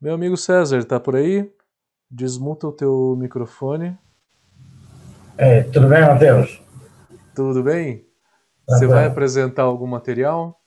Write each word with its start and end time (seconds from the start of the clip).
Meu 0.00 0.14
amigo 0.14 0.34
César, 0.34 0.82
tá 0.82 0.98
por 0.98 1.14
aí? 1.14 1.52
Desmuta 2.10 2.66
o 2.66 2.72
teu 2.72 3.14
microfone. 3.18 3.98
É, 5.36 5.62
tudo 5.64 5.88
bem, 5.88 6.00
Matheus? 6.00 6.62
Tudo 7.34 7.62
bem? 7.62 8.06
Tá 8.66 8.76
Você 8.78 8.86
bom. 8.86 8.94
vai 8.94 9.04
apresentar 9.04 9.64
algum 9.64 9.86
material? 9.86 10.58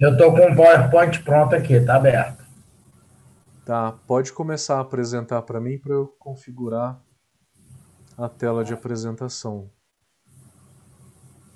Eu 0.00 0.12
estou 0.12 0.32
com 0.32 0.50
o 0.50 0.56
PowerPoint 0.56 1.22
pronto 1.22 1.54
aqui, 1.54 1.78
tá 1.80 1.94
aberto. 1.94 2.44
Tá, 3.64 3.92
pode 4.04 4.32
começar 4.32 4.78
a 4.78 4.80
apresentar 4.80 5.42
para 5.42 5.60
mim 5.60 5.78
para 5.78 5.92
eu 5.92 6.08
configurar 6.18 7.00
a 8.18 8.28
tela 8.28 8.64
de 8.64 8.74
apresentação. 8.74 9.70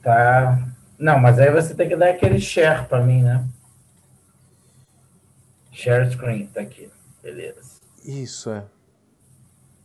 Tá. 0.01 0.65
Não, 0.97 1.19
mas 1.19 1.41
aí 1.41 1.51
você 1.51 1.75
tem 1.75 1.89
que 1.89 1.97
dar 1.97 2.11
aquele 2.11 2.41
share 2.41 2.87
para 2.87 3.05
mim, 3.05 3.23
né? 3.23 3.49
Share 5.73 6.09
screen, 6.13 6.47
tá 6.47 6.61
aqui. 6.61 6.89
Beleza. 7.23 7.81
Isso 8.05 8.51
é. 8.51 8.67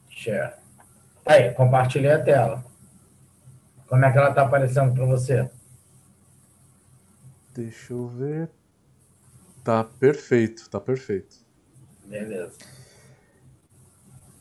Share. 0.10 0.56
Aí, 1.26 1.54
compartilhei 1.54 2.12
a 2.12 2.24
tela. 2.24 2.64
Como 3.88 4.04
é 4.04 4.12
que 4.12 4.18
ela 4.18 4.34
tá 4.34 4.44
aparecendo 4.44 4.94
para 4.94 5.06
você? 5.06 5.50
Deixa 7.54 7.94
eu 7.94 8.08
ver. 8.08 8.50
Tá 9.64 9.84
perfeito, 9.84 10.70
tá 10.70 10.80
perfeito. 10.80 11.38
Beleza. 12.06 12.58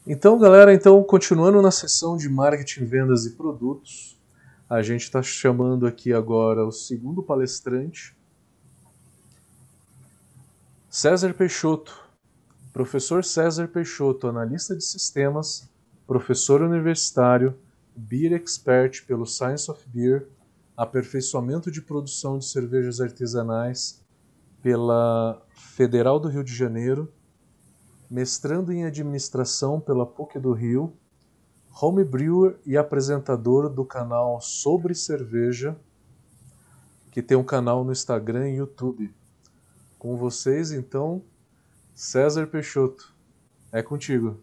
Então, 0.07 0.39
galera, 0.39 0.75
então 0.75 1.03
continuando 1.03 1.63
na 1.63 1.71
sessão 1.71 2.17
de 2.17 2.29
marketing, 2.29 2.85
vendas 2.85 3.25
e 3.25 3.31
produtos, 3.31 4.21
a 4.69 4.83
gente 4.83 5.03
está 5.03 5.23
chamando 5.23 5.87
aqui 5.87 6.13
agora 6.13 6.65
o 6.67 6.71
segundo 6.71 7.23
palestrante, 7.23 8.15
César 10.91 11.33
Peixoto. 11.35 12.04
Professor 12.75 13.25
César 13.25 13.69
Peixoto, 13.69 14.27
analista 14.27 14.77
de 14.77 14.85
sistemas, 14.85 15.71
professor 16.07 16.61
universitário, 16.61 17.57
beer 17.97 18.33
expert 18.33 19.07
pelo 19.07 19.25
Science 19.25 19.71
of 19.71 19.89
Beer, 19.89 20.29
aperfeiçoamento 20.77 21.71
de 21.71 21.81
produção 21.81 22.37
de 22.37 22.45
cervejas 22.45 23.01
artesanais 23.01 24.05
pela 24.61 25.41
Federal 25.55 26.19
do 26.19 26.29
Rio 26.29 26.43
de 26.43 26.53
Janeiro 26.53 27.11
mestrando 28.11 28.73
em 28.73 28.85
administração 28.85 29.81
pela 29.81 30.05
PUC 30.05 30.39
do 30.39 30.53
Rio, 30.53 30.93
homebrewer 31.81 32.59
e 32.67 32.77
apresentador 32.77 33.69
do 33.69 33.85
canal 33.85 34.41
Sobre 34.41 34.95
Cerveja, 34.95 35.77
que 37.13 37.23
tem 37.23 37.37
um 37.37 37.45
canal 37.45 37.85
no 37.85 37.93
Instagram 37.93 38.51
e 38.51 38.57
YouTube. 38.57 39.15
Com 39.97 40.17
vocês, 40.17 40.73
então, 40.73 41.23
César 41.95 42.47
Peixoto. 42.47 43.15
É 43.73 43.83
contigo. 43.83 44.41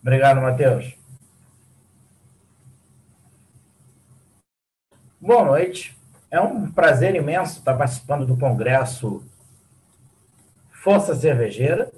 Obrigado, 0.00 0.40
Matheus. 0.40 0.94
Boa 5.20 5.44
noite. 5.44 5.96
É 6.30 6.40
um 6.40 6.70
prazer 6.70 7.14
imenso 7.14 7.58
estar 7.58 7.74
participando 7.74 8.26
do 8.26 8.36
Congresso 8.36 9.22
Força 10.70 11.14
Cervejeira 11.14 11.92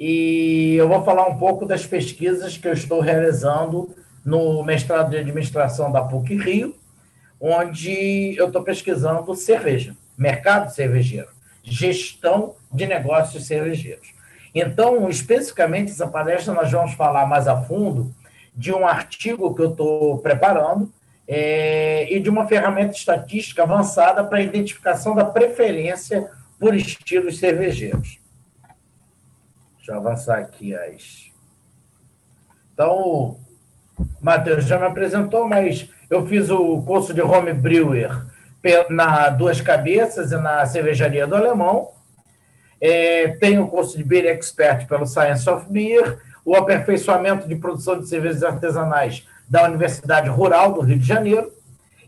e 0.00 0.74
eu 0.76 0.88
vou 0.88 1.04
falar 1.04 1.26
um 1.26 1.38
pouco 1.38 1.66
das 1.66 1.86
pesquisas 1.86 2.56
que 2.56 2.68
eu 2.68 2.72
estou 2.72 3.00
realizando 3.00 3.94
no 4.24 4.62
mestrado 4.62 5.10
de 5.10 5.16
administração 5.16 5.90
da 5.90 6.02
PUC 6.02 6.36
Rio, 6.36 6.74
onde 7.40 8.36
eu 8.36 8.46
estou 8.46 8.62
pesquisando 8.62 9.34
cerveja, 9.34 9.96
mercado 10.16 10.70
cervejeiro, 10.72 11.28
gestão 11.70 12.54
de 12.72 12.86
negócios 12.86 13.46
cervejeiros. 13.46 14.12
Então, 14.54 15.08
especificamente, 15.08 15.92
essa 15.92 16.08
palestra 16.08 16.54
nós 16.54 16.70
vamos 16.70 16.94
falar 16.94 17.26
mais 17.26 17.46
a 17.46 17.62
fundo 17.62 18.14
de 18.54 18.72
um 18.72 18.86
artigo 18.86 19.54
que 19.54 19.62
eu 19.62 19.70
estou 19.70 20.18
preparando 20.18 20.92
é, 21.26 22.12
e 22.12 22.18
de 22.18 22.30
uma 22.30 22.48
ferramenta 22.48 22.92
estatística 22.92 23.62
avançada 23.62 24.24
para 24.24 24.38
a 24.38 24.42
identificação 24.42 25.14
da 25.14 25.24
preferência 25.24 26.30
por 26.58 26.74
estilos 26.74 27.38
cervejeiros. 27.38 28.18
Deixa 29.76 29.92
eu 29.92 29.96
avançar 29.96 30.38
aqui 30.38 30.74
as. 30.74 31.30
Então, 32.72 33.38
Matheus 34.20 34.64
já 34.64 34.78
me 34.78 34.86
apresentou, 34.86 35.48
mas 35.48 35.88
eu 36.10 36.26
fiz 36.26 36.50
o 36.50 36.82
curso 36.82 37.12
de 37.12 37.20
home 37.20 37.52
brewer 37.52 38.26
na 38.90 39.28
Duas 39.28 39.60
Cabeças 39.60 40.32
e 40.32 40.36
na 40.36 40.64
Cervejaria 40.66 41.26
do 41.26 41.36
Alemão. 41.36 41.90
É, 42.80 43.28
tenho 43.40 43.64
o 43.64 43.68
curso 43.68 43.96
de 43.96 44.04
Beer 44.04 44.26
Expert 44.26 44.86
pelo 44.86 45.06
Science 45.06 45.48
of 45.48 45.66
Beer, 45.70 46.18
o 46.44 46.54
aperfeiçoamento 46.54 47.48
de 47.48 47.56
produção 47.56 47.98
de 47.98 48.08
cervejas 48.08 48.42
artesanais 48.42 49.26
da 49.48 49.64
Universidade 49.64 50.28
Rural 50.28 50.72
do 50.72 50.80
Rio 50.80 50.98
de 50.98 51.06
Janeiro, 51.06 51.52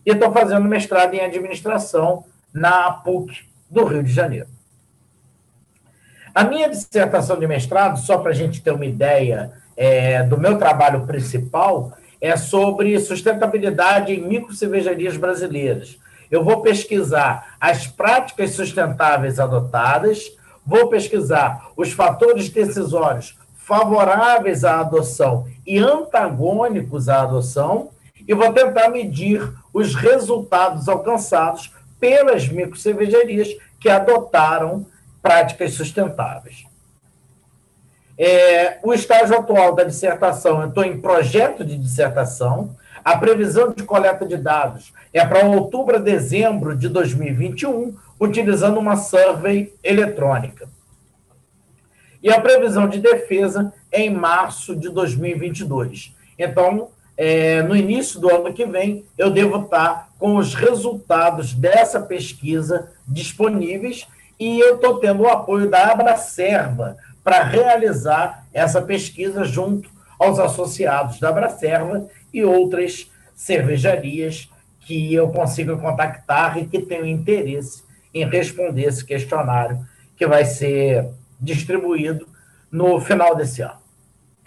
e 0.04 0.10
estou 0.10 0.32
fazendo 0.32 0.64
mestrado 0.66 1.14
em 1.14 1.20
administração 1.20 2.24
na 2.52 2.90
PUC 2.90 3.48
do 3.68 3.84
Rio 3.84 4.02
de 4.02 4.12
Janeiro. 4.12 4.48
A 6.34 6.44
minha 6.44 6.68
dissertação 6.68 7.38
de 7.38 7.46
mestrado, 7.46 7.98
só 7.98 8.18
para 8.18 8.30
a 8.30 8.34
gente 8.34 8.62
ter 8.62 8.70
uma 8.70 8.86
ideia 8.86 9.52
é, 9.76 10.22
do 10.22 10.38
meu 10.38 10.58
trabalho 10.58 11.06
principal, 11.06 11.92
é 12.20 12.36
sobre 12.36 12.98
sustentabilidade 13.00 14.12
em 14.12 14.22
micro 14.22 14.54
cervejarias 14.54 15.16
brasileiras. 15.16 15.98
Eu 16.30 16.44
vou 16.44 16.62
pesquisar 16.62 17.56
as 17.60 17.86
práticas 17.86 18.52
sustentáveis 18.52 19.40
adotadas, 19.40 20.30
vou 20.64 20.88
pesquisar 20.88 21.70
os 21.76 21.92
fatores 21.92 22.48
decisórios 22.48 23.36
favoráveis 23.54 24.64
à 24.64 24.80
adoção 24.80 25.46
e 25.66 25.78
antagônicos 25.78 27.08
à 27.08 27.22
adoção, 27.22 27.90
e 28.26 28.34
vou 28.34 28.52
tentar 28.52 28.88
medir 28.90 29.52
os 29.72 29.94
resultados 29.94 30.88
alcançados 30.88 31.72
pelas 31.98 32.48
micro 32.48 32.76
cervejarias 32.76 33.48
que 33.78 33.88
adotaram 33.88 34.86
práticas 35.22 35.74
sustentáveis. 35.74 36.64
É, 38.18 38.78
o 38.82 38.92
estágio 38.92 39.36
atual 39.36 39.74
da 39.74 39.82
dissertação, 39.82 40.60
eu 40.60 40.68
estou 40.68 40.84
em 40.84 41.00
projeto 41.00 41.64
de 41.64 41.76
dissertação. 41.76 42.76
A 43.02 43.16
previsão 43.16 43.72
de 43.72 43.82
coleta 43.82 44.26
de 44.26 44.36
dados 44.36 44.92
é 45.12 45.24
para 45.26 45.46
outubro 45.46 45.96
a 45.96 45.98
dezembro 45.98 46.76
de 46.76 46.88
2021, 46.88 47.96
utilizando 48.18 48.78
uma 48.78 48.96
survey 48.96 49.74
eletrônica. 49.82 50.68
E 52.22 52.30
a 52.30 52.40
previsão 52.40 52.88
de 52.88 53.00
defesa 53.00 53.72
é 53.90 54.02
em 54.02 54.10
março 54.10 54.76
de 54.76 54.88
2022. 54.90 56.14
Então, 56.38 56.88
é, 57.16 57.62
no 57.62 57.74
início 57.74 58.20
do 58.20 58.34
ano 58.34 58.52
que 58.52 58.64
vem, 58.64 59.04
eu 59.16 59.30
devo 59.30 59.64
estar 59.64 60.10
com 60.18 60.36
os 60.36 60.54
resultados 60.54 61.54
dessa 61.54 62.00
pesquisa 62.00 62.90
disponíveis 63.06 64.06
e 64.38 64.60
eu 64.60 64.76
estou 64.76 64.98
tendo 64.98 65.22
o 65.22 65.28
apoio 65.28 65.68
da 65.68 65.90
Abracerva 65.90 66.96
para 67.24 67.42
realizar 67.42 68.46
essa 68.52 68.80
pesquisa 68.80 69.44
junto 69.44 69.90
aos 70.18 70.38
associados 70.38 71.18
da 71.18 71.30
Abracerva 71.30 72.06
e 72.32 72.44
outras 72.44 73.10
cervejarias 73.34 74.48
que 74.90 75.14
eu 75.14 75.28
consiga 75.28 75.76
contactar 75.76 76.58
e 76.58 76.66
que 76.66 76.80
tenham 76.80 77.06
interesse 77.06 77.84
em 78.12 78.28
responder 78.28 78.86
esse 78.86 79.04
questionário 79.04 79.86
que 80.16 80.26
vai 80.26 80.44
ser 80.44 81.08
distribuído 81.40 82.26
no 82.72 83.00
final 83.00 83.36
desse 83.36 83.62
ano. 83.62 83.78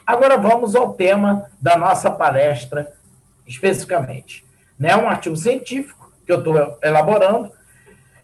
Agora 0.06 0.38
vamos 0.38 0.76
ao 0.76 0.94
tema 0.94 1.50
da 1.62 1.78
nossa 1.78 2.12
palestra 2.12 2.92
especificamente. 3.48 4.46
É 4.82 4.98
um 4.98 5.08
artigo 5.08 5.38
científico 5.38 6.12
que 6.26 6.32
eu 6.32 6.40
estou 6.40 6.78
elaborando 6.84 7.50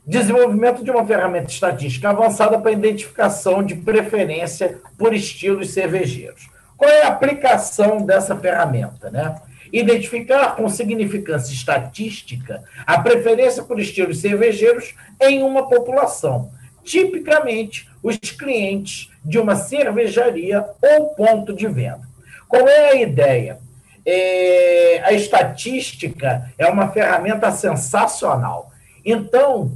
Desenvolvimento 0.10 0.84
de 0.84 0.90
uma 0.90 1.06
ferramenta 1.06 1.52
estatística 1.52 2.10
avançada 2.10 2.58
para 2.58 2.72
identificação 2.72 3.62
de 3.62 3.76
preferência 3.76 4.80
por 4.98 5.14
estilos 5.14 5.70
cervejeiros. 5.70 6.50
Qual 6.76 6.90
é 6.90 7.04
a 7.04 7.10
aplicação 7.10 8.04
dessa 8.04 8.36
ferramenta? 8.36 9.12
Né? 9.12 9.36
Identificar 9.72 10.56
com 10.56 10.68
significância 10.68 11.54
estatística 11.54 12.64
a 12.86 13.00
preferência 13.00 13.64
por 13.64 13.80
estilos 13.80 14.20
cervejeiros 14.20 14.96
em 15.22 15.44
uma 15.44 15.68
população, 15.68 16.52
tipicamente 16.84 17.90
os 18.02 18.18
clientes 18.18 19.10
de 19.24 19.38
uma 19.38 19.56
cervejaria 19.56 20.66
ou 20.82 21.10
ponto 21.10 21.54
de 21.54 21.68
venda. 21.68 22.02
Qual 22.48 22.68
é 22.68 22.92
a 22.92 22.96
ideia? 22.96 23.60
É, 24.06 25.02
a 25.04 25.14
estatística 25.14 26.52
é 26.58 26.66
uma 26.66 26.90
ferramenta 26.92 27.52
sensacional. 27.52 28.72
Então, 29.06 29.72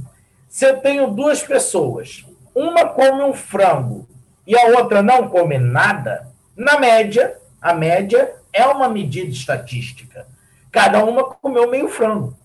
se 0.48 0.66
eu 0.66 0.78
tenho 0.78 1.08
duas 1.08 1.42
pessoas, 1.42 2.24
uma 2.54 2.88
come 2.88 3.22
um 3.22 3.32
frango 3.32 4.08
e 4.46 4.58
a 4.58 4.78
outra 4.78 5.02
não 5.02 5.28
come 5.28 5.58
nada, 5.58 6.26
na 6.56 6.78
média, 6.78 7.36
a 7.60 7.74
média 7.74 8.32
é 8.54 8.64
uma 8.66 8.88
medida 8.88 9.30
estatística. 9.30 10.26
Cada 10.70 11.04
uma 11.04 11.24
comeu 11.24 11.68
meio 11.68 11.88
frango. 11.88 12.38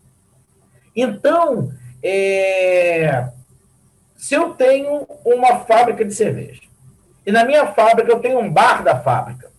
Então, 0.95 1.71
é, 2.03 3.29
se 4.17 4.33
eu 4.33 4.49
tenho 4.55 5.07
uma 5.23 5.59
fábrica 5.59 6.03
de 6.03 6.13
cerveja, 6.13 6.61
E 7.25 7.31
na 7.31 7.45
minha 7.45 7.67
fábrica 7.67 8.11
eu 8.11 8.19
tenho 8.19 8.39
um 8.39 8.51
bar 8.51 8.83
da 8.83 8.99
fábrica. 8.99 9.51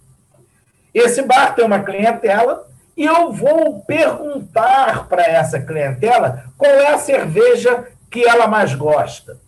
Esse 0.93 1.23
bar 1.23 1.55
tem 1.55 1.65
uma 1.65 1.85
clientela 1.85 2.69
e 2.97 3.05
eu 3.05 3.33
vou 3.33 3.81
perguntar 3.83 5.07
para 5.09 5.23
essa 5.23 5.61
clientela 5.61 6.47
qual 6.59 6.71
é 6.71 6.93
a 6.93 6.99
cerveja 6.99 7.87
que 8.11 8.27
ela 8.27 8.49
mais 8.49 8.75
gosta. 8.75 9.39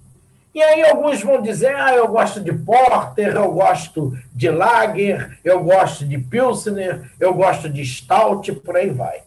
E 0.55 0.63
aí 0.63 0.83
alguns 0.83 1.23
vão 1.23 1.41
dizer, 1.41 1.75
ah, 1.75 1.95
eu 1.95 2.09
gosto 2.09 2.39
de 2.39 2.53
Porter, 2.53 3.35
eu 3.37 3.51
gosto 3.53 4.17
de 4.35 4.51
Lager, 4.51 5.39
eu 5.43 5.65
gosto 5.65 6.05
de 6.05 6.19
Pilsner, 6.19 7.11
eu 7.19 7.33
gosto 7.33 7.71
de 7.71 7.85
Stout, 7.85 8.53
por 8.57 8.77
aí 8.77 8.91
vai. 8.91 9.23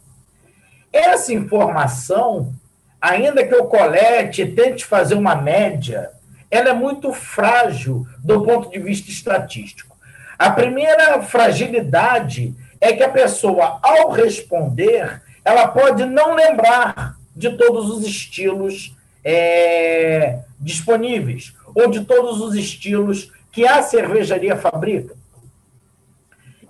Essa 0.93 1.33
informação, 1.33 2.53
ainda 3.01 3.45
que 3.45 3.53
eu 3.53 3.65
colete 3.65 4.45
tente 4.45 4.85
fazer 4.85 5.15
uma 5.15 5.35
média, 5.35 6.11
ela 6.51 6.69
é 6.69 6.73
muito 6.73 7.11
frágil 7.11 8.05
do 8.23 8.43
ponto 8.43 8.69
de 8.69 8.77
vista 8.77 9.09
estatístico. 9.09 9.97
A 10.37 10.51
primeira 10.51 11.21
fragilidade 11.23 12.53
é 12.79 12.93
que 12.93 13.03
a 13.03 13.09
pessoa, 13.09 13.79
ao 13.81 14.11
responder, 14.11 15.21
ela 15.43 15.67
pode 15.69 16.05
não 16.05 16.35
lembrar 16.35 17.15
de 17.35 17.49
todos 17.57 17.89
os 17.89 18.05
estilos 18.05 18.95
é, 19.23 20.39
disponíveis, 20.65 21.53
ou 21.75 21.89
de 21.89 22.03
todos 22.03 22.41
os 22.41 22.55
estilos 22.55 23.31
que 23.51 23.67
a 23.67 23.83
cervejaria 23.83 24.57
fabrica. 24.57 25.15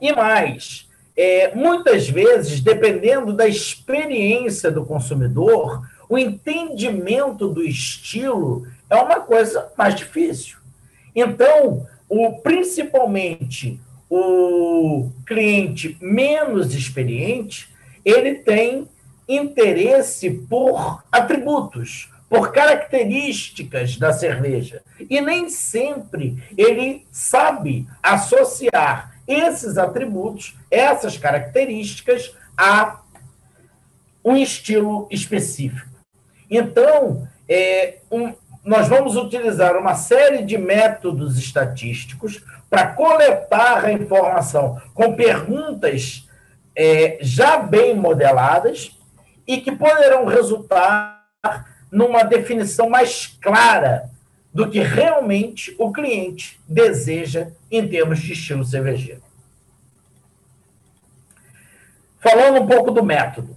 E 0.01 0.11
mais, 0.11 0.89
é, 1.15 1.55
muitas 1.55 2.09
vezes, 2.09 2.59
dependendo 2.59 3.31
da 3.31 3.47
experiência 3.47 4.69
do 4.69 4.85
consumidor, 4.85 5.81
o 6.09 6.17
entendimento 6.17 7.47
do 7.47 7.63
estilo 7.63 8.67
é 8.89 8.95
uma 8.97 9.21
coisa 9.21 9.71
mais 9.77 9.95
difícil. 9.95 10.57
Então, 11.15 11.87
o, 12.09 12.33
principalmente 12.41 13.79
o 14.09 15.09
cliente 15.25 15.97
menos 16.01 16.75
experiente, 16.75 17.69
ele 18.03 18.35
tem 18.35 18.87
interesse 19.27 20.29
por 20.29 21.03
atributos, 21.11 22.09
por 22.29 22.51
características 22.51 23.97
da 23.97 24.11
cerveja. 24.11 24.81
E 25.09 25.21
nem 25.21 25.49
sempre 25.49 26.43
ele 26.57 27.05
sabe 27.11 27.87
associar 28.01 29.15
esses 29.27 29.77
atributos, 29.77 30.55
essas 30.69 31.17
características, 31.17 32.35
a 32.57 33.01
um 34.23 34.35
estilo 34.35 35.07
específico. 35.11 35.87
Então, 36.49 37.27
é, 37.47 37.99
um, 38.11 38.33
nós 38.63 38.87
vamos 38.87 39.15
utilizar 39.15 39.77
uma 39.77 39.95
série 39.95 40.43
de 40.43 40.57
métodos 40.57 41.37
estatísticos 41.37 42.43
para 42.69 42.87
coletar 42.87 43.85
a 43.85 43.91
informação 43.91 44.81
com 44.93 45.15
perguntas 45.15 46.27
é, 46.75 47.17
já 47.21 47.57
bem 47.57 47.95
modeladas 47.95 48.91
e 49.47 49.57
que 49.57 49.71
poderão 49.71 50.25
resultar 50.25 51.23
numa 51.91 52.23
definição 52.23 52.89
mais 52.89 53.37
clara 53.41 54.09
do 54.53 54.69
que 54.69 54.79
realmente 54.79 55.75
o 55.77 55.91
cliente 55.91 56.59
deseja 56.67 57.49
em 57.69 57.87
termos 57.87 58.19
de 58.19 58.33
estilo 58.33 58.63
cervejeiro. 58.63 59.21
Falando 62.19 62.61
um 62.61 62.67
pouco 62.67 62.89
do 62.89 63.03
método. 63.03 63.55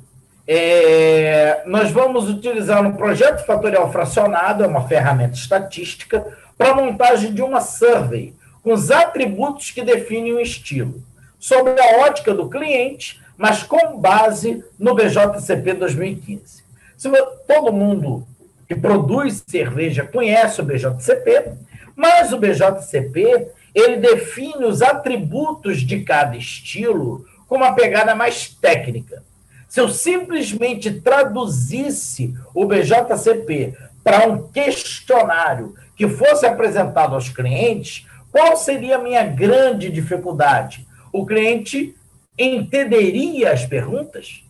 É, 0.50 1.62
nós 1.66 1.90
vamos 1.90 2.28
utilizar 2.28 2.84
um 2.84 2.96
projeto 2.96 3.44
fatorial 3.44 3.92
fracionado, 3.92 4.64
é 4.64 4.66
uma 4.66 4.88
ferramenta 4.88 5.34
estatística, 5.34 6.26
para 6.56 6.70
a 6.70 6.74
montagem 6.74 7.32
de 7.32 7.42
uma 7.42 7.60
survey 7.60 8.34
com 8.62 8.72
os 8.72 8.90
atributos 8.90 9.70
que 9.70 9.82
definem 9.82 10.32
o 10.32 10.40
estilo, 10.40 11.02
sob 11.38 11.70
a 11.70 12.06
ótica 12.06 12.34
do 12.34 12.48
cliente, 12.48 13.20
mas 13.36 13.62
com 13.62 13.98
base 13.98 14.64
no 14.78 14.94
BJCP 14.94 15.74
2015. 15.74 16.67
Se 16.98 17.08
todo 17.46 17.72
mundo 17.72 18.26
que 18.66 18.74
produz 18.74 19.44
cerveja 19.46 20.04
conhece 20.04 20.60
o 20.60 20.64
BJCP, 20.64 21.52
mas 21.94 22.32
o 22.32 22.38
BJCP 22.38 23.52
ele 23.72 23.98
define 23.98 24.64
os 24.64 24.82
atributos 24.82 25.80
de 25.80 26.00
cada 26.00 26.36
estilo 26.36 27.24
com 27.46 27.54
uma 27.54 27.72
pegada 27.72 28.16
mais 28.16 28.48
técnica. 28.48 29.22
Se 29.68 29.80
eu 29.80 29.88
simplesmente 29.88 30.90
traduzisse 31.00 32.34
o 32.52 32.66
BJCP 32.66 33.76
para 34.02 34.26
um 34.26 34.48
questionário 34.48 35.76
que 35.94 36.08
fosse 36.08 36.46
apresentado 36.46 37.14
aos 37.14 37.28
clientes, 37.28 38.06
qual 38.32 38.56
seria 38.56 38.96
a 38.96 39.02
minha 39.02 39.22
grande 39.22 39.88
dificuldade? 39.88 40.84
O 41.12 41.24
cliente 41.24 41.94
entenderia 42.36 43.52
as 43.52 43.64
perguntas? 43.64 44.42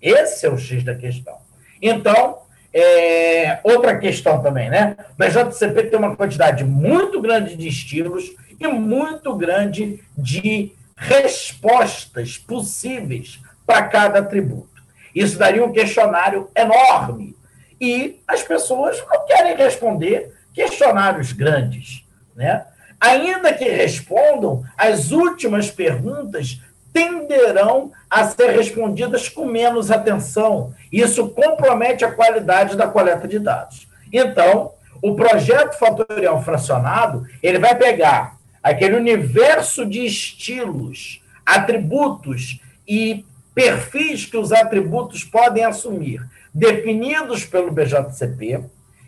Esse 0.00 0.46
é 0.46 0.50
o 0.50 0.56
X 0.56 0.82
da 0.82 0.94
questão. 0.94 1.45
Então, 1.80 2.38
é, 2.72 3.58
outra 3.64 3.98
questão 3.98 4.42
também, 4.42 4.68
né? 4.68 4.96
O 5.12 5.14
BJCP 5.16 5.84
tem 5.84 5.98
uma 5.98 6.14
quantidade 6.14 6.64
muito 6.64 7.20
grande 7.20 7.56
de 7.56 7.68
estilos 7.68 8.34
e 8.60 8.66
muito 8.68 9.34
grande 9.34 10.02
de 10.16 10.72
respostas 10.96 12.38
possíveis 12.38 13.38
para 13.66 13.82
cada 13.84 14.18
atributo. 14.18 14.82
Isso 15.14 15.38
daria 15.38 15.64
um 15.64 15.72
questionário 15.72 16.50
enorme. 16.54 17.34
E 17.80 18.20
as 18.26 18.42
pessoas 18.42 19.02
não 19.08 19.26
querem 19.26 19.56
responder 19.56 20.34
questionários 20.54 21.32
grandes. 21.32 22.04
Né? 22.34 22.64
Ainda 23.00 23.52
que 23.52 23.64
respondam, 23.64 24.62
as 24.76 25.12
últimas 25.12 25.70
perguntas 25.70 26.60
tenderão 26.96 27.92
a 28.08 28.24
ser 28.24 28.52
respondidas 28.52 29.28
com 29.28 29.44
menos 29.44 29.90
atenção. 29.90 30.72
Isso 30.90 31.28
compromete 31.28 32.06
a 32.06 32.10
qualidade 32.10 32.74
da 32.74 32.88
coleta 32.88 33.28
de 33.28 33.38
dados. 33.38 33.86
Então, 34.10 34.72
o 35.02 35.14
projeto 35.14 35.78
fatorial 35.78 36.42
fracionado, 36.42 37.26
ele 37.42 37.58
vai 37.58 37.74
pegar 37.76 38.38
aquele 38.62 38.96
universo 38.96 39.84
de 39.84 40.06
estilos, 40.06 41.22
atributos 41.44 42.62
e 42.88 43.26
perfis 43.54 44.24
que 44.24 44.38
os 44.38 44.50
atributos 44.50 45.22
podem 45.22 45.64
assumir, 45.64 46.26
definidos 46.54 47.44
pelo 47.44 47.70
BJCP, 47.70 48.64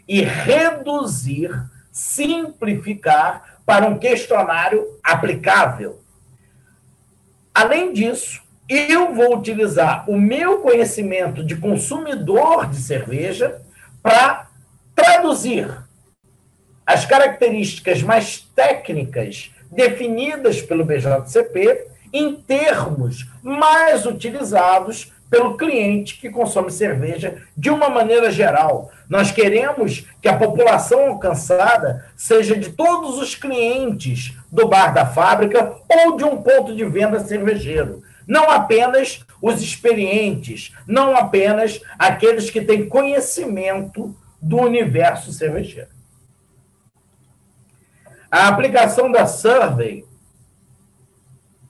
e 0.07 0.23
reduzir, 0.23 1.51
simplificar 1.91 3.61
para 3.65 3.87
um 3.87 3.99
questionário 3.99 4.87
aplicável 5.03 6.01
Além 7.61 7.93
disso, 7.93 8.41
eu 8.69 9.13
vou 9.13 9.37
utilizar 9.37 10.09
o 10.09 10.17
meu 10.17 10.59
conhecimento 10.59 11.43
de 11.43 11.57
consumidor 11.57 12.71
de 12.71 12.77
cerveja 12.77 13.61
para 14.01 14.47
traduzir 14.95 15.69
as 16.87 17.05
características 17.05 18.01
mais 18.01 18.49
técnicas 18.55 19.51
definidas 19.73 20.63
pelo 20.63 20.85
BJCP 20.85 21.89
em 22.13 22.37
termos 22.37 23.27
mais 23.43 24.07
utilizados 24.07 25.13
pelo 25.31 25.57
cliente 25.57 26.19
que 26.19 26.31
consome 26.31 26.71
cerveja 26.71 27.43
de 27.57 27.71
uma 27.71 27.89
maneira 27.89 28.31
geral. 28.31 28.91
Nós 29.09 29.31
queremos 29.31 30.07
que 30.21 30.29
a 30.29 30.37
população 30.37 31.09
alcançada 31.09 32.07
seja 32.17 32.57
de 32.57 32.71
todos 32.71 33.19
os 33.19 33.35
clientes 33.35 34.37
do 34.51 34.67
bar 34.67 34.93
da 34.93 35.07
fábrica 35.07 35.77
ou 35.89 36.17
de 36.17 36.25
um 36.25 36.43
ponto 36.43 36.75
de 36.75 36.85
venda 36.85 37.21
cervejeiro. 37.21 38.03
Não 38.27 38.51
apenas 38.51 39.25
os 39.41 39.63
experientes, 39.63 40.75
não 40.87 41.17
apenas 41.17 41.81
aqueles 41.99 42.51
que 42.51 42.61
têm 42.61 42.89
conhecimento 42.89 44.15
do 44.41 44.59
universo 44.59 45.33
cervejeiro. 45.33 45.89
A 48.31 48.49
aplicação 48.49 49.11
da 49.11 49.27
survey, 49.27 50.05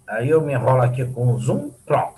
aí 0.07 0.29
eu 0.29 0.41
me 0.41 0.53
enrolo 0.53 0.83
aqui 0.83 1.05
com 1.05 1.33
o 1.33 1.39
zoom, 1.39 1.71
pronto. 1.87 2.18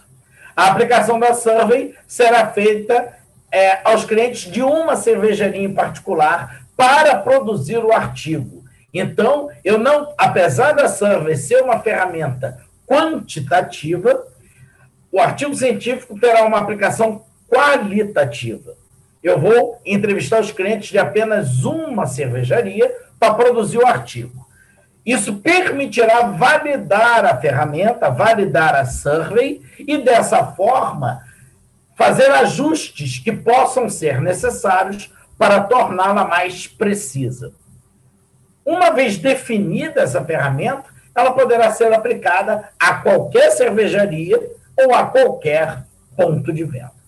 A 0.61 0.67
aplicação 0.67 1.19
da 1.19 1.33
survey 1.33 1.95
será 2.07 2.47
feita 2.49 3.17
é, 3.51 3.79
aos 3.83 4.05
clientes 4.05 4.43
de 4.53 4.61
uma 4.61 4.95
cervejaria 4.95 5.63
em 5.63 5.73
particular 5.73 6.67
para 6.77 7.17
produzir 7.17 7.79
o 7.79 7.91
artigo. 7.91 8.63
Então, 8.93 9.49
eu 9.65 9.79
não, 9.79 10.13
apesar 10.19 10.73
da 10.73 10.87
survey 10.87 11.35
ser 11.35 11.63
uma 11.63 11.81
ferramenta 11.81 12.61
quantitativa, 12.87 14.23
o 15.11 15.19
artigo 15.19 15.55
científico 15.55 16.21
terá 16.21 16.45
uma 16.45 16.59
aplicação 16.59 17.25
qualitativa. 17.49 18.75
Eu 19.23 19.41
vou 19.41 19.81
entrevistar 19.87 20.43
os 20.43 20.53
clientes 20.53 20.91
de 20.91 20.99
apenas 20.99 21.65
uma 21.65 22.07
cervejaria 22.07 22.95
para 23.19 23.33
produzir 23.33 23.79
o 23.79 23.87
artigo. 23.87 24.47
Isso 25.05 25.37
permitirá 25.37 26.23
validar 26.23 27.25
a 27.25 27.37
ferramenta, 27.37 28.11
validar 28.11 28.75
a 28.75 28.85
survey 28.85 29.63
e, 29.79 29.99
dessa 29.99 30.45
forma, 30.45 31.23
fazer 31.97 32.31
ajustes 32.31 33.19
que 33.19 33.33
possam 33.33 33.89
ser 33.89 34.21
necessários 34.21 35.13
para 35.39 35.63
torná-la 35.63 36.27
mais 36.27 36.67
precisa. 36.67 37.53
Uma 38.65 38.91
vez 38.91 39.17
definida 39.17 40.03
essa 40.03 40.23
ferramenta, 40.25 40.85
ela 41.15 41.33
poderá 41.33 41.71
ser 41.71 41.93
aplicada 41.93 42.69
a 42.79 42.95
qualquer 42.95 43.51
cervejaria 43.51 44.39
ou 44.79 44.95
a 44.95 45.07
qualquer 45.07 45.85
ponto 46.17 46.53
de 46.53 46.65
venda. 46.65 47.00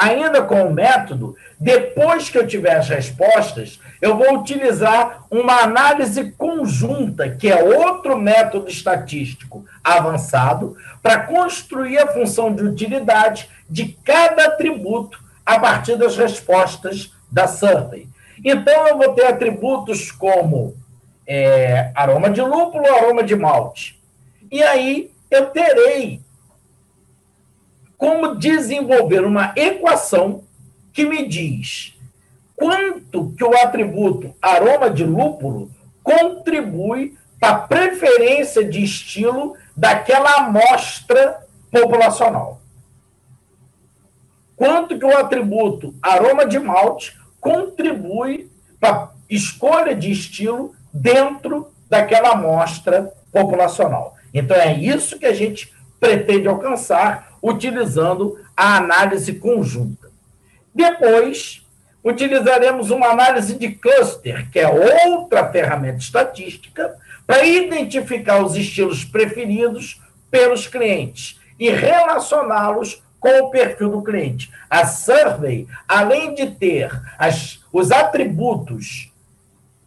Ainda 0.00 0.40
com 0.40 0.64
o 0.64 0.72
método, 0.72 1.36
depois 1.58 2.30
que 2.30 2.38
eu 2.38 2.46
tiver 2.46 2.74
as 2.74 2.88
respostas, 2.88 3.78
eu 4.00 4.16
vou 4.16 4.38
utilizar 4.38 5.26
uma 5.30 5.60
análise 5.60 6.32
conjunta, 6.38 7.28
que 7.28 7.52
é 7.52 7.62
outro 7.62 8.16
método 8.16 8.66
estatístico 8.66 9.62
avançado, 9.84 10.74
para 11.02 11.26
construir 11.26 11.98
a 11.98 12.06
função 12.06 12.54
de 12.54 12.62
utilidade 12.62 13.50
de 13.68 13.88
cada 14.02 14.46
atributo 14.46 15.22
a 15.44 15.60
partir 15.60 15.96
das 15.96 16.16
respostas 16.16 17.12
da 17.30 17.46
survey. 17.46 18.08
Então, 18.42 18.88
eu 18.88 18.96
vou 18.96 19.12
ter 19.12 19.26
atributos 19.26 20.10
como 20.10 20.74
é, 21.26 21.90
aroma 21.94 22.30
de 22.30 22.40
lúpulo, 22.40 22.86
aroma 22.86 23.22
de 23.22 23.36
malte. 23.36 24.00
E 24.50 24.62
aí, 24.62 25.10
eu 25.30 25.50
terei 25.50 26.22
como 28.00 28.36
desenvolver 28.36 29.26
uma 29.26 29.52
equação 29.54 30.42
que 30.90 31.04
me 31.04 31.28
diz 31.28 31.94
quanto 32.56 33.32
que 33.36 33.44
o 33.44 33.54
atributo 33.54 34.34
aroma 34.40 34.88
de 34.88 35.04
lúpulo 35.04 35.70
contribui 36.02 37.14
para 37.38 37.50
a 37.50 37.58
preferência 37.58 38.64
de 38.64 38.82
estilo 38.82 39.54
daquela 39.76 40.30
amostra 40.36 41.46
populacional. 41.70 42.62
Quanto 44.56 44.98
que 44.98 45.04
o 45.04 45.16
atributo 45.16 45.94
aroma 46.00 46.46
de 46.46 46.58
malte 46.58 47.18
contribui 47.38 48.50
para 48.80 48.94
a 48.94 49.08
escolha 49.28 49.94
de 49.94 50.10
estilo 50.10 50.74
dentro 50.92 51.70
daquela 51.88 52.30
amostra 52.30 53.12
populacional. 53.30 54.16
Então 54.32 54.56
é 54.56 54.72
isso 54.74 55.18
que 55.18 55.26
a 55.26 55.34
gente 55.34 55.70
pretende 55.98 56.48
alcançar 56.48 57.29
utilizando 57.42 58.38
a 58.56 58.76
análise 58.76 59.34
conjunta. 59.34 60.10
Depois, 60.74 61.66
utilizaremos 62.04 62.90
uma 62.90 63.08
análise 63.08 63.54
de 63.54 63.70
cluster, 63.72 64.50
que 64.50 64.58
é 64.58 64.68
outra 64.68 65.50
ferramenta 65.50 65.98
estatística, 65.98 66.94
para 67.26 67.44
identificar 67.44 68.42
os 68.42 68.56
estilos 68.56 69.04
preferidos 69.04 70.00
pelos 70.30 70.66
clientes 70.66 71.38
e 71.58 71.70
relacioná-los 71.70 73.02
com 73.18 73.28
o 73.40 73.50
perfil 73.50 73.90
do 73.90 74.02
cliente. 74.02 74.50
A 74.68 74.86
survey, 74.86 75.66
além 75.86 76.34
de 76.34 76.50
ter 76.52 76.90
as, 77.18 77.60
os 77.72 77.92
atributos 77.92 79.12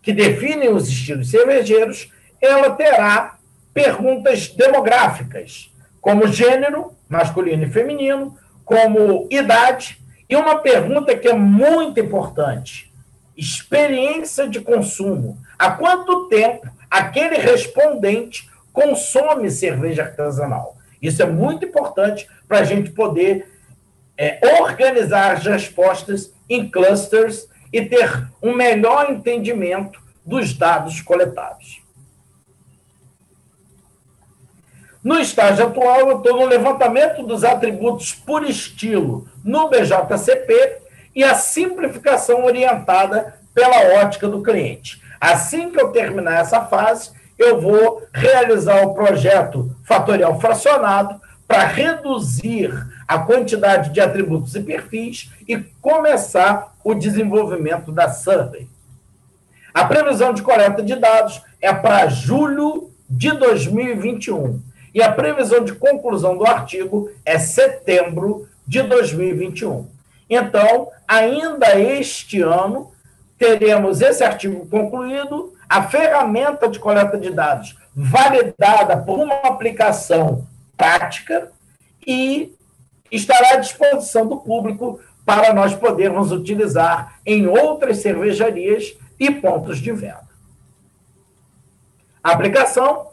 que 0.02 0.14
definem 0.14 0.70
os 0.70 0.88
estilos 0.88 1.32
cervejeiros, 1.32 2.12
ela 2.40 2.70
terá 2.72 3.38
perguntas 3.74 4.50
demográficas, 4.50 5.73
como 6.04 6.28
gênero, 6.28 6.92
masculino 7.08 7.64
e 7.64 7.72
feminino, 7.72 8.38
como 8.66 9.26
idade, 9.32 9.98
e 10.30 10.36
uma 10.36 10.60
pergunta 10.60 11.16
que 11.16 11.30
é 11.30 11.34
muito 11.34 11.98
importante: 11.98 12.92
experiência 13.38 14.48
de 14.50 14.60
consumo. 14.60 15.38
Há 15.58 15.72
quanto 15.72 16.28
tempo 16.28 16.68
aquele 16.92 17.38
respondente 17.38 18.50
consome 18.74 19.50
cerveja 19.50 20.04
artesanal? 20.04 20.76
Isso 21.02 21.24
é 21.24 21.26
muito 21.26 21.66
importante 21.66 22.28
para 22.50 22.60
a 22.60 22.64
gente 22.66 22.92
poder 22.92 23.48
é, 24.18 24.40
organizar 24.60 25.32
as 25.32 25.46
respostas 25.46 26.34
em 26.50 26.70
clusters 26.70 27.48
e 27.72 27.82
ter 27.82 28.28
um 28.42 28.54
melhor 28.54 29.10
entendimento 29.10 30.02
dos 30.26 30.54
dados 30.54 31.00
coletados. 31.02 31.83
No 35.04 35.20
estágio 35.20 35.66
atual, 35.66 36.10
eu 36.10 36.18
estou 36.18 36.38
no 36.38 36.46
levantamento 36.46 37.24
dos 37.24 37.44
atributos 37.44 38.14
por 38.14 38.46
estilo 38.46 39.28
no 39.44 39.68
BJCP 39.68 40.78
e 41.14 41.24
a 41.24 41.36
simplificação 41.36 42.46
orientada 42.46 43.36
pela 43.54 44.02
ótica 44.02 44.30
do 44.30 44.42
cliente. 44.42 45.02
Assim 45.20 45.70
que 45.70 45.80
eu 45.80 45.90
terminar 45.90 46.40
essa 46.40 46.62
fase, 46.62 47.12
eu 47.38 47.60
vou 47.60 48.02
realizar 48.14 48.82
o 48.84 48.94
projeto 48.94 49.76
fatorial 49.84 50.40
fracionado 50.40 51.20
para 51.46 51.66
reduzir 51.66 52.72
a 53.06 53.20
quantidade 53.20 53.90
de 53.90 54.00
atributos 54.00 54.56
e 54.56 54.62
perfis 54.62 55.30
e 55.46 55.58
começar 55.82 56.74
o 56.82 56.94
desenvolvimento 56.94 57.92
da 57.92 58.10
survey. 58.10 58.70
A 59.74 59.84
previsão 59.84 60.34
de 60.34 60.42
coleta 60.42 60.82
de 60.82 60.96
dados 60.96 61.42
é 61.62 61.74
para 61.74 62.08
julho 62.08 62.90
de 63.10 63.32
2021 63.32 64.62
e 64.94 65.02
a 65.02 65.12
previsão 65.12 65.64
de 65.64 65.74
conclusão 65.74 66.38
do 66.38 66.46
artigo 66.46 67.10
é 67.26 67.40
setembro 67.40 68.48
de 68.66 68.82
2021. 68.84 69.88
Então, 70.30 70.90
ainda 71.08 71.80
este 71.80 72.42
ano, 72.42 72.92
teremos 73.38 74.02
esse 74.02 74.24
artigo 74.24 74.68
concluído, 74.68 75.54
a 75.68 75.84
ferramenta 75.84 76.68
de 76.68 76.80
coleta 76.80 77.18
de 77.18 77.32
dados 77.32 77.76
validada 77.96 78.98
por 78.98 79.20
uma 79.20 79.36
aplicação 79.44 80.48
prática 80.76 81.52
e 82.06 82.56
estará 83.12 83.54
à 83.54 83.58
disposição 83.58 84.28
do 84.28 84.38
público 84.38 85.00
para 85.26 85.54
nós 85.54 85.76
podermos 85.76 86.32
utilizar 86.32 87.20
em 87.26 87.48
outras 87.48 87.98
cervejarias 87.98 88.98
e 89.20 89.30
pontos 89.30 89.78
de 89.78 89.92
venda. 89.92 90.28
A 92.24 92.32
aplicação 92.32 93.08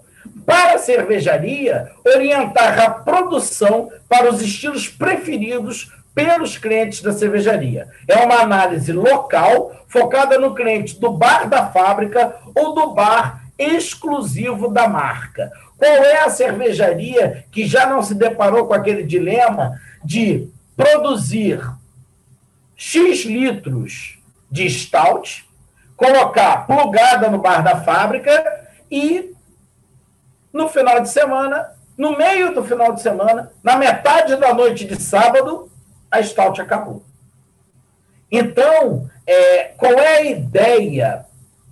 para 0.50 0.74
a 0.74 0.78
cervejaria, 0.78 1.92
orientar 2.04 2.80
a 2.80 2.90
produção 2.90 3.88
para 4.08 4.28
os 4.28 4.42
estilos 4.42 4.88
preferidos 4.88 5.92
pelos 6.12 6.58
clientes 6.58 7.00
da 7.02 7.12
cervejaria. 7.12 7.86
É 8.08 8.16
uma 8.16 8.40
análise 8.40 8.92
local, 8.92 9.72
focada 9.86 10.40
no 10.40 10.52
cliente 10.52 10.98
do 10.98 11.12
bar 11.12 11.48
da 11.48 11.66
fábrica 11.66 12.34
ou 12.52 12.74
do 12.74 12.92
bar 12.94 13.44
exclusivo 13.56 14.68
da 14.68 14.88
marca. 14.88 15.52
Qual 15.78 15.88
é 15.88 16.24
a 16.24 16.30
cervejaria 16.30 17.44
que 17.52 17.64
já 17.64 17.86
não 17.86 18.02
se 18.02 18.16
deparou 18.16 18.66
com 18.66 18.74
aquele 18.74 19.04
dilema 19.04 19.80
de 20.04 20.48
produzir 20.76 21.60
X 22.74 23.24
litros 23.24 24.18
de 24.50 24.68
stout, 24.68 25.46
colocar 25.96 26.66
plugada 26.66 27.30
no 27.30 27.38
bar 27.38 27.62
da 27.62 27.82
fábrica 27.82 28.66
e 28.90 29.30
no 30.52 30.68
final 30.68 31.00
de 31.00 31.08
semana, 31.08 31.70
no 31.96 32.16
meio 32.16 32.54
do 32.54 32.64
final 32.64 32.92
de 32.92 33.02
semana, 33.02 33.52
na 33.62 33.76
metade 33.76 34.36
da 34.36 34.54
noite 34.54 34.84
de 34.84 35.00
sábado, 35.00 35.70
a 36.10 36.22
Stout 36.22 36.60
acabou. 36.60 37.02
Então, 38.30 39.10
é, 39.26 39.64
qual 39.76 39.92
é 39.92 40.16
a 40.18 40.24
ideia 40.24 41.26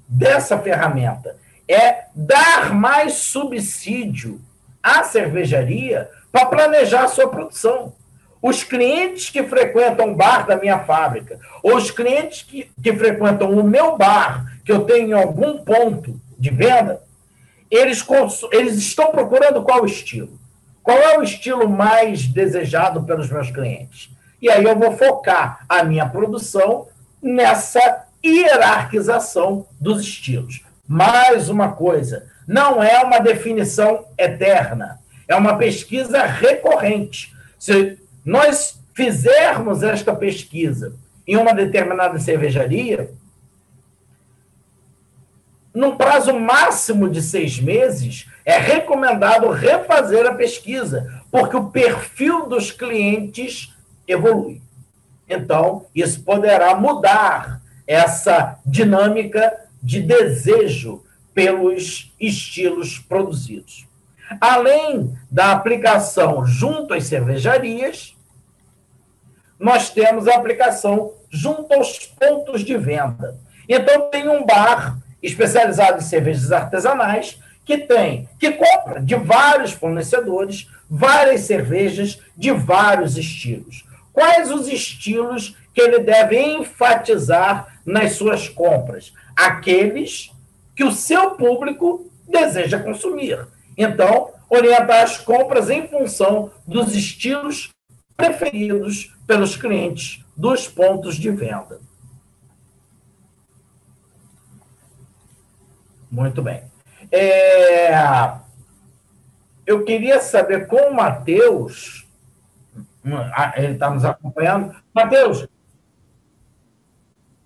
dessa 0.09 0.59
ferramenta? 0.59 1.37
É 1.69 2.05
dar 2.15 2.75
mais 2.75 3.15
subsídio 3.15 4.41
à 4.83 5.03
cervejaria 5.05 6.11
para 6.33 6.47
planejar 6.47 7.05
a 7.05 7.09
sua 7.09 7.29
produção. 7.29 7.95
Os 8.41 8.63
clientes 8.63 9.31
que 9.31 9.43
frequentam 9.43 10.13
o 10.13 10.15
bar 10.15 10.47
da 10.47 10.57
minha 10.57 10.79
fábrica, 10.81 11.39
ou 11.63 11.77
os 11.77 11.91
clientes 11.91 12.43
que, 12.43 12.71
que 12.83 12.93
frequentam 12.93 13.51
o 13.51 13.65
meu 13.65 13.97
bar, 13.97 14.45
que 14.65 14.71
eu 14.71 14.85
tenho 14.85 15.09
em 15.09 15.13
algum 15.13 15.59
ponto 15.59 16.21
de 16.39 16.51
venda, 16.51 17.03
eles, 17.71 18.05
eles 18.53 18.77
estão 18.77 19.11
procurando 19.11 19.63
qual 19.63 19.85
estilo? 19.85 20.39
Qual 20.83 20.97
é 20.99 21.19
o 21.19 21.23
estilo 21.23 21.69
mais 21.69 22.27
desejado 22.27 23.03
pelos 23.03 23.31
meus 23.31 23.51
clientes? 23.51 24.11
E 24.41 24.51
aí 24.51 24.65
eu 24.65 24.79
vou 24.79 24.97
focar 24.97 25.65
a 25.69 25.83
minha 25.83 26.09
produção 26.09 26.87
nessa 27.21 28.07
hierarquização 28.25 29.67
dos 29.81 30.01
estilos. 30.01 30.63
Mais 30.87 31.49
uma 31.49 31.73
coisa, 31.73 32.27
não 32.47 32.83
é 32.83 33.03
uma 33.05 33.19
definição 33.19 34.07
eterna, 34.17 34.99
é 35.27 35.37
uma 35.37 35.59
pesquisa 35.59 36.25
recorrente. 36.25 37.35
Se 37.59 37.99
nós 38.25 38.81
fizermos 38.95 39.83
esta 39.83 40.15
pesquisa 40.15 40.95
em 41.27 41.37
uma 41.37 41.53
determinada 41.53 42.19
cervejaria, 42.19 43.11
num 45.75 45.97
prazo 45.97 46.39
máximo 46.39 47.09
de 47.09 47.23
seis 47.23 47.61
meses, 47.61 48.27
é 48.45 48.59
recomendado 48.59 49.51
refazer 49.51 50.27
a 50.27 50.35
pesquisa, 50.35 51.23
porque 51.31 51.57
o 51.57 51.71
perfil 51.71 52.47
dos 52.47 52.71
clientes 52.71 53.75
evolui. 54.07 54.63
Então, 55.29 55.87
isso 55.95 56.23
poderá 56.23 56.75
mudar 56.75 57.61
essa 57.87 58.59
dinâmica 58.65 59.53
de 59.83 60.01
desejo 60.01 61.05
pelos 61.35 62.13
estilos 62.19 62.99
produzidos. 62.99 63.87
Além 64.41 65.17
da 65.31 65.53
aplicação 65.53 66.45
junto 66.47 66.95
às 66.95 67.05
cervejarias, 67.05 68.17
nós 69.59 69.91
temos 69.91 70.27
a 70.27 70.37
aplicação 70.37 71.13
junto 71.31 71.73
aos 71.75 72.07
pontos 72.07 72.63
de 72.63 72.77
venda. 72.77 73.39
Então, 73.69 74.11
tem 74.11 74.29
um 74.29 74.45
bar 74.45 74.99
especializado 75.23 75.99
em 75.99 76.03
cervejas 76.03 76.53
artesanais 76.53 77.39
que 77.65 77.79
tem, 77.79 78.29
que 78.39 78.53
compra 78.53 79.01
de 79.01 79.15
vários 79.15 79.73
fornecedores, 79.73 80.69
várias 80.89 81.43
cervejas 81.43 82.19
de 82.37 82.51
vários 82.51 83.17
estilos. 83.19 83.85
Quais 84.13 84.51
os 84.51 84.69
estilos 84.69 85.55
que 85.75 85.81
ele 85.81 86.01
deve 86.01 86.41
enfatizar 86.41 87.81
nas 87.85 88.13
suas 88.13 88.49
compras? 88.49 89.13
Aqueles 89.37 90.33
que 90.75 90.83
o 90.83 90.93
seu 90.93 91.33
público 91.33 92.11
deseja 92.27 92.79
consumir. 92.79 93.47
Então, 93.77 94.31
orientar 94.49 95.03
as 95.03 95.19
compras 95.19 95.69
em 95.69 95.87
função 95.87 96.51
dos 96.67 96.97
estilos 96.97 97.69
preferidos 98.17 99.15
pelos 99.27 99.57
clientes 99.57 100.25
dos 100.37 100.67
pontos 100.67 101.17
de 101.17 101.31
venda. 101.31 101.81
Muito 106.11 106.43
bem. 106.43 106.63
É, 107.11 107.91
eu 109.67 109.85
queria 109.85 110.21
saber 110.21 110.67
com 110.67 110.77
o 110.77 110.95
Matheus, 110.95 112.07
ele 113.57 113.75
está 113.75 113.91
nos 113.91 114.05
acompanhando. 114.05 114.75
Matheus, 114.95 115.47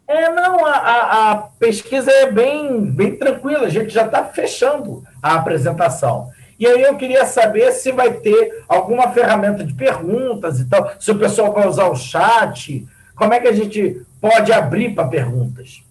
é, 0.07 0.28
não, 0.31 0.64
a, 0.66 0.73
a, 0.73 1.31
a, 1.31 1.37
pesquisa 1.37 2.11
é 2.11 2.31
bem, 2.31 2.85
bem 2.85 3.16
tranquila, 3.16 3.66
a 3.66 3.71
gente 3.71 3.90
já 3.90 4.04
está 4.04 4.25
fechando 4.25 5.02
a 5.23 5.35
apresentação. 5.35 6.31
E 6.59 6.66
aí 6.66 6.83
eu 6.83 6.97
queria 6.97 7.25
saber 7.25 7.73
se 7.73 7.90
vai 7.90 8.12
ter 8.12 8.64
alguma 8.69 9.11
ferramenta 9.11 9.64
de 9.64 9.75
perguntas 9.75 10.61
e 10.61 10.69
tal, 10.69 10.92
se 11.00 11.11
o 11.11 11.19
pessoal 11.19 11.52
vai 11.52 11.66
usar 11.66 11.88
o 11.88 11.97
chat, 11.97 12.87
como 13.16 13.35
é 13.35 13.40
que 13.40 13.49
a 13.49 13.52
gente 13.52 14.02
pode 14.21 14.52
abrir 14.52 14.95
para 14.95 15.09
perguntas? 15.09 15.83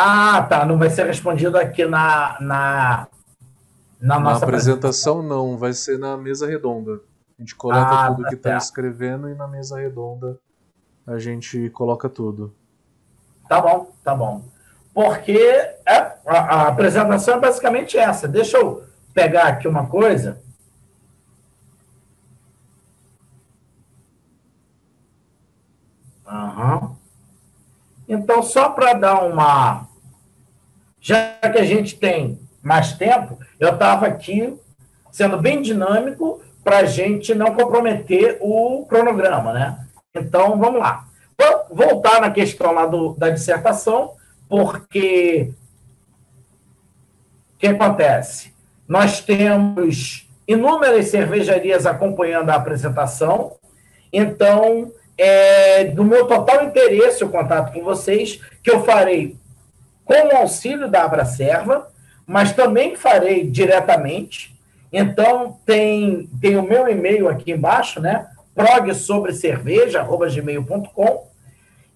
Ah, 0.00 0.46
tá. 0.48 0.64
Não 0.64 0.78
vai 0.78 0.90
ser 0.90 1.06
respondido 1.06 1.58
aqui 1.58 1.84
na, 1.84 2.36
na, 2.40 3.08
na 4.00 4.20
nossa 4.20 4.40
na 4.40 4.46
apresentação, 4.46 5.22
não. 5.24 5.56
Vai 5.56 5.72
ser 5.72 5.98
na 5.98 6.16
mesa 6.16 6.46
redonda. 6.46 7.00
A 7.36 7.42
gente 7.42 7.56
coleta 7.56 7.90
ah, 7.90 8.06
tudo 8.08 8.22
tá 8.22 8.28
que 8.28 8.34
está 8.36 8.56
escrevendo 8.56 9.28
e 9.28 9.34
na 9.34 9.48
mesa 9.48 9.80
redonda 9.80 10.38
a 11.04 11.18
gente 11.18 11.68
coloca 11.70 12.08
tudo. 12.08 12.54
Tá 13.48 13.60
bom, 13.60 13.90
tá 14.04 14.14
bom. 14.14 14.44
Porque 14.94 15.36
é, 15.84 15.96
a, 16.26 16.38
a 16.38 16.68
apresentação 16.68 17.34
é 17.34 17.40
basicamente 17.40 17.98
essa. 17.98 18.28
Deixa 18.28 18.56
eu 18.56 18.84
pegar 19.12 19.48
aqui 19.48 19.66
uma 19.66 19.86
coisa. 19.86 20.40
Uhum. 26.30 26.94
Então, 28.08 28.42
só 28.42 28.68
para 28.68 28.92
dar 28.92 29.24
uma. 29.24 29.87
Já 31.00 31.34
que 31.40 31.58
a 31.58 31.64
gente 31.64 31.96
tem 31.96 32.38
mais 32.62 32.92
tempo, 32.92 33.38
eu 33.58 33.70
estava 33.70 34.06
aqui 34.06 34.56
sendo 35.10 35.38
bem 35.38 35.62
dinâmico 35.62 36.40
para 36.62 36.78
a 36.78 36.84
gente 36.84 37.34
não 37.34 37.54
comprometer 37.54 38.38
o 38.40 38.84
cronograma, 38.86 39.52
né? 39.52 39.86
Então, 40.14 40.58
vamos 40.58 40.80
lá. 40.80 41.06
Vou 41.38 41.76
voltar 41.76 42.20
na 42.20 42.30
questão 42.30 42.72
lá 42.72 42.84
do, 42.84 43.14
da 43.14 43.30
dissertação, 43.30 44.12
porque 44.48 45.52
o 47.54 47.58
que 47.58 47.68
acontece? 47.68 48.52
Nós 48.86 49.20
temos 49.20 50.28
inúmeras 50.46 51.08
cervejarias 51.08 51.86
acompanhando 51.86 52.50
a 52.50 52.54
apresentação, 52.54 53.56
então 54.12 54.92
é 55.16 55.84
do 55.84 56.04
meu 56.04 56.26
total 56.26 56.64
interesse 56.64 57.24
o 57.24 57.28
contato 57.28 57.72
com 57.72 57.82
vocês, 57.82 58.40
que 58.62 58.70
eu 58.70 58.84
farei 58.84 59.36
com 60.08 60.28
o 60.28 60.36
auxílio 60.38 60.88
da 60.88 61.04
Abracerva, 61.04 61.86
mas 62.26 62.52
também 62.52 62.96
farei 62.96 63.46
diretamente. 63.46 64.56
Então, 64.90 65.58
tem, 65.66 66.26
tem 66.40 66.56
o 66.56 66.62
meu 66.62 66.88
e-mail 66.88 67.28
aqui 67.28 67.52
embaixo, 67.52 68.00
né? 68.00 68.26
progsobrecerveja.gmail.com 68.54 71.28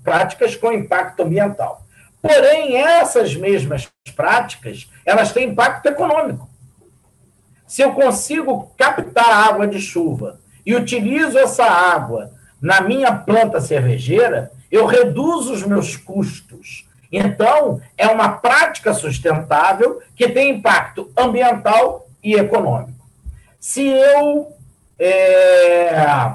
práticas 0.04 0.54
com 0.54 0.70
impacto 0.70 1.24
ambiental. 1.24 1.82
Porém, 2.22 2.76
essas 2.76 3.34
mesmas 3.34 3.88
práticas, 4.14 4.88
elas 5.04 5.32
têm 5.32 5.48
impacto 5.48 5.86
econômico. 5.86 6.48
Se 7.66 7.82
eu 7.82 7.90
consigo 7.90 8.72
captar 8.78 9.48
água 9.48 9.66
de 9.66 9.80
chuva 9.80 10.38
e 10.64 10.76
utilizo 10.76 11.36
essa 11.36 11.64
água 11.64 12.37
na 12.60 12.80
minha 12.80 13.12
planta 13.12 13.60
cervejeira, 13.60 14.50
eu 14.70 14.86
reduzo 14.86 15.52
os 15.52 15.62
meus 15.62 15.96
custos. 15.96 16.86
Então, 17.10 17.80
é 17.96 18.06
uma 18.06 18.30
prática 18.30 18.92
sustentável 18.92 20.00
que 20.14 20.28
tem 20.28 20.50
impacto 20.50 21.10
ambiental 21.16 22.06
e 22.22 22.34
econômico. 22.34 22.98
Se 23.58 23.86
eu 23.86 24.52
é, 24.98 26.32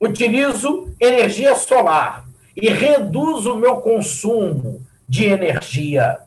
utilizo 0.00 0.94
energia 1.00 1.54
solar 1.54 2.24
e 2.54 2.68
reduzo 2.68 3.54
o 3.54 3.58
meu 3.58 3.76
consumo 3.76 4.84
de 5.08 5.24
energia 5.24 6.18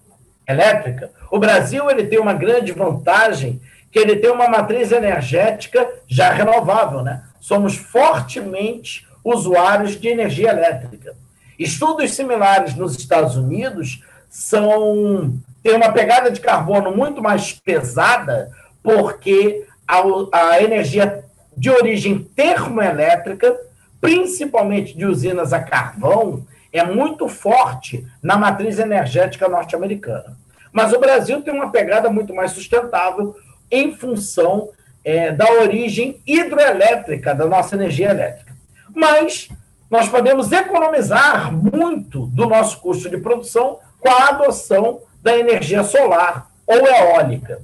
elétrica, 0.48 1.12
o 1.30 1.38
Brasil 1.38 1.89
ele 1.89 2.08
tem 2.08 2.20
uma 2.20 2.34
grande 2.34 2.72
vantagem 2.72 3.62
que 3.92 4.00
ele 4.00 4.15
tem 4.15 4.32
uma 4.32 4.48
matriz 4.48 4.92
energética 4.92 5.88
já 6.08 6.32
renovável, 6.32 7.04
né? 7.04 7.24
Somos 7.39 7.75
fortemente 7.75 9.08
usuários 9.23 9.99
de 9.99 10.08
energia 10.08 10.49
elétrica. 10.49 11.15
Estudos 11.58 12.13
similares 12.13 12.75
nos 12.75 12.97
Estados 12.97 13.36
Unidos 13.36 14.04
são 14.30 15.39
têm 15.62 15.75
uma 15.75 15.91
pegada 15.91 16.32
de 16.32 16.39
carbono 16.39 16.95
muito 16.95 17.21
mais 17.21 17.52
pesada, 17.52 18.49
porque 18.82 19.65
a, 19.88 20.02
a 20.32 20.63
energia 20.63 21.25
de 21.56 21.69
origem 21.69 22.19
termoelétrica, 22.19 23.60
principalmente 23.99 24.97
de 24.97 25.06
usinas 25.06 25.52
a 25.52 25.60
carvão, 25.60 26.45
é 26.71 26.84
muito 26.84 27.28
forte 27.28 28.08
na 28.23 28.38
matriz 28.38 28.80
energética 28.80 29.49
norte-americana. 29.49 30.38
Mas 30.71 30.93
o 30.93 30.99
Brasil 30.99 31.41
tem 31.41 31.54
uma 31.54 31.71
pegada 31.71 32.10
muito 32.10 32.34
mais 32.34 32.52
sustentável 32.52 33.36
em 33.71 33.93
função 33.93 34.69
é, 35.10 35.32
da 35.32 35.52
origem 35.54 36.22
hidroelétrica 36.26 37.34
da 37.34 37.48
nossa 37.48 37.74
energia 37.74 38.12
elétrica. 38.12 38.54
Mas 38.93 39.50
nós 39.89 40.08
podemos 40.08 40.52
economizar 40.52 41.52
muito 41.52 42.28
do 42.28 42.45
nosso 42.45 42.80
custo 42.80 43.10
de 43.10 43.17
produção 43.17 43.80
com 44.00 44.08
a 44.08 44.30
adoção 44.30 45.02
da 45.24 45.36
energia 45.36 45.84
solar 45.84 46.52
ou 46.67 46.78
eólica. 46.78 47.60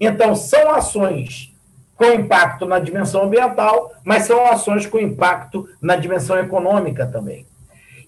Então, 0.00 0.34
são 0.34 0.72
ações 0.72 1.54
com 1.94 2.06
impacto 2.06 2.66
na 2.66 2.80
dimensão 2.80 3.22
ambiental, 3.22 3.92
mas 4.02 4.24
são 4.24 4.44
ações 4.46 4.84
com 4.84 4.98
impacto 4.98 5.68
na 5.80 5.94
dimensão 5.94 6.36
econômica 6.36 7.06
também. 7.06 7.46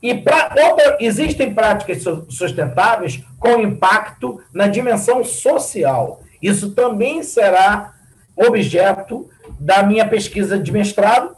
E 0.03 0.17
pra, 0.17 0.53
outra, 0.69 0.97
existem 1.01 1.55
práticas 1.55 2.03
sustentáveis 2.29 3.23
com 3.39 3.61
impacto 3.61 4.41
na 4.53 4.67
dimensão 4.67 5.23
social. 5.23 6.23
Isso 6.43 6.73
também 6.73 7.23
será 7.23 7.95
objeto 8.47 9.29
da 9.59 9.83
minha 9.83 10.09
pesquisa 10.09 10.59
de 10.59 10.73
mestrado. 10.73 11.37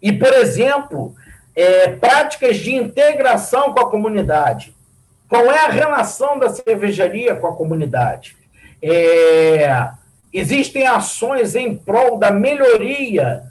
E, 0.00 0.12
por 0.12 0.32
exemplo, 0.32 1.14
é, 1.56 1.88
práticas 1.88 2.58
de 2.58 2.74
integração 2.74 3.72
com 3.72 3.80
a 3.80 3.90
comunidade. 3.90 4.74
Qual 5.28 5.50
é 5.50 5.64
a 5.64 5.70
relação 5.70 6.38
da 6.38 6.50
cervejaria 6.50 7.34
com 7.34 7.46
a 7.46 7.56
comunidade? 7.56 8.36
É, 8.82 9.90
existem 10.32 10.86
ações 10.86 11.54
em 11.54 11.74
prol 11.74 12.18
da 12.18 12.30
melhoria 12.30 13.44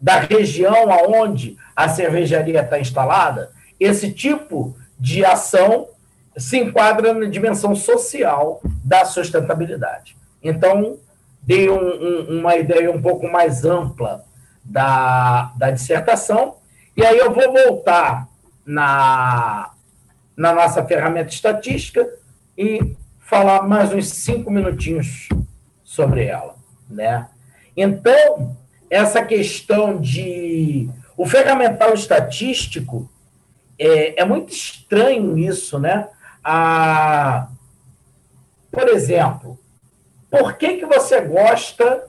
da 0.00 0.18
região 0.18 0.90
aonde 0.90 1.56
a 1.74 1.88
cervejaria 1.88 2.60
está 2.60 2.78
instalada? 2.78 3.50
Esse 3.78 4.12
tipo 4.12 4.76
de 4.98 5.24
ação 5.24 5.88
se 6.36 6.58
enquadra 6.58 7.14
na 7.14 7.26
dimensão 7.26 7.74
social 7.74 8.60
da 8.84 9.04
sustentabilidade. 9.04 10.16
Então, 10.42 10.98
dei 11.46 11.70
um, 11.70 11.78
um, 11.78 12.40
uma 12.40 12.56
ideia 12.56 12.90
um 12.90 13.00
pouco 13.00 13.28
mais 13.28 13.64
ampla 13.64 14.24
da, 14.64 15.52
da 15.56 15.70
dissertação, 15.70 16.56
e 16.96 17.06
aí 17.06 17.16
eu 17.16 17.32
vou 17.32 17.52
voltar 17.52 18.28
na, 18.64 19.70
na 20.36 20.52
nossa 20.52 20.84
ferramenta 20.84 21.30
estatística 21.30 22.06
e 22.58 22.96
falar 23.20 23.62
mais 23.62 23.92
uns 23.92 24.08
cinco 24.08 24.50
minutinhos 24.50 25.28
sobre 25.84 26.24
ela. 26.24 26.56
Né? 26.90 27.28
Então, 27.76 28.56
essa 28.90 29.24
questão 29.24 30.00
de. 30.00 30.88
O 31.16 31.26
ferramental 31.26 31.94
estatístico 31.94 33.08
é, 33.78 34.20
é 34.20 34.24
muito 34.24 34.52
estranho 34.52 35.38
isso, 35.38 35.78
né? 35.78 36.08
A, 36.44 37.48
por 38.70 38.88
exemplo, 38.88 39.58
por 40.30 40.54
que, 40.54 40.78
que 40.78 40.86
você 40.86 41.20
gosta 41.20 42.04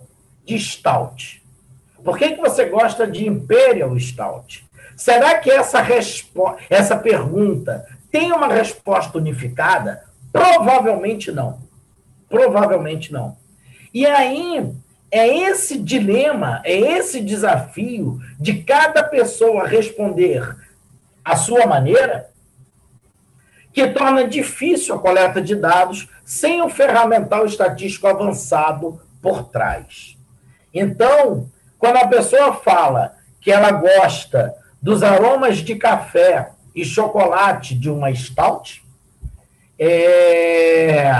de 0.46 0.60
Stout? 0.60 1.44
Por 2.04 2.18
que, 2.18 2.36
que 2.36 2.42
você 2.42 2.66
gosta 2.66 3.06
de 3.06 3.28
Imperial 3.28 3.98
Stout? 4.00 4.66
Será 4.96 5.38
que 5.38 5.52
essa, 5.52 5.86
essa 6.70 6.98
pergunta 6.98 7.86
tem 8.12 8.32
uma 8.32 8.48
resposta 8.48 9.18
unificada? 9.18 10.04
Provavelmente 10.32 11.32
não. 11.32 11.60
Provavelmente 12.30 13.14
não. 13.14 13.38
E 13.94 14.06
aí 14.06 14.74
é 15.12 15.28
esse 15.28 15.78
dilema, 15.78 16.62
é 16.66 16.76
esse 16.76 17.22
desafio 17.22 18.20
de 18.40 18.64
cada 18.64 19.04
pessoa 19.04 19.68
responder 19.68 20.56
à 21.24 21.36
sua 21.36 21.66
maneira 21.66 22.30
que 23.78 23.90
torna 23.90 24.28
difícil 24.28 24.96
a 24.96 24.98
coleta 24.98 25.40
de 25.40 25.56
dados 25.56 26.10
sem 26.26 26.64
um 26.64 26.68
ferramental 26.68 27.46
estatístico 27.46 28.08
avançado 28.08 29.00
por 29.22 29.44
trás. 29.50 30.18
Então, 30.74 31.48
quando 31.78 31.98
a 31.98 32.08
pessoa 32.08 32.54
fala 32.54 33.14
que 33.40 33.52
ela 33.52 33.70
gosta 33.70 34.56
dos 34.82 35.04
aromas 35.04 35.58
de 35.58 35.76
café 35.76 36.54
e 36.74 36.84
chocolate 36.84 37.76
de 37.76 37.88
uma 37.88 38.12
stout, 38.16 38.84
é... 39.78 41.12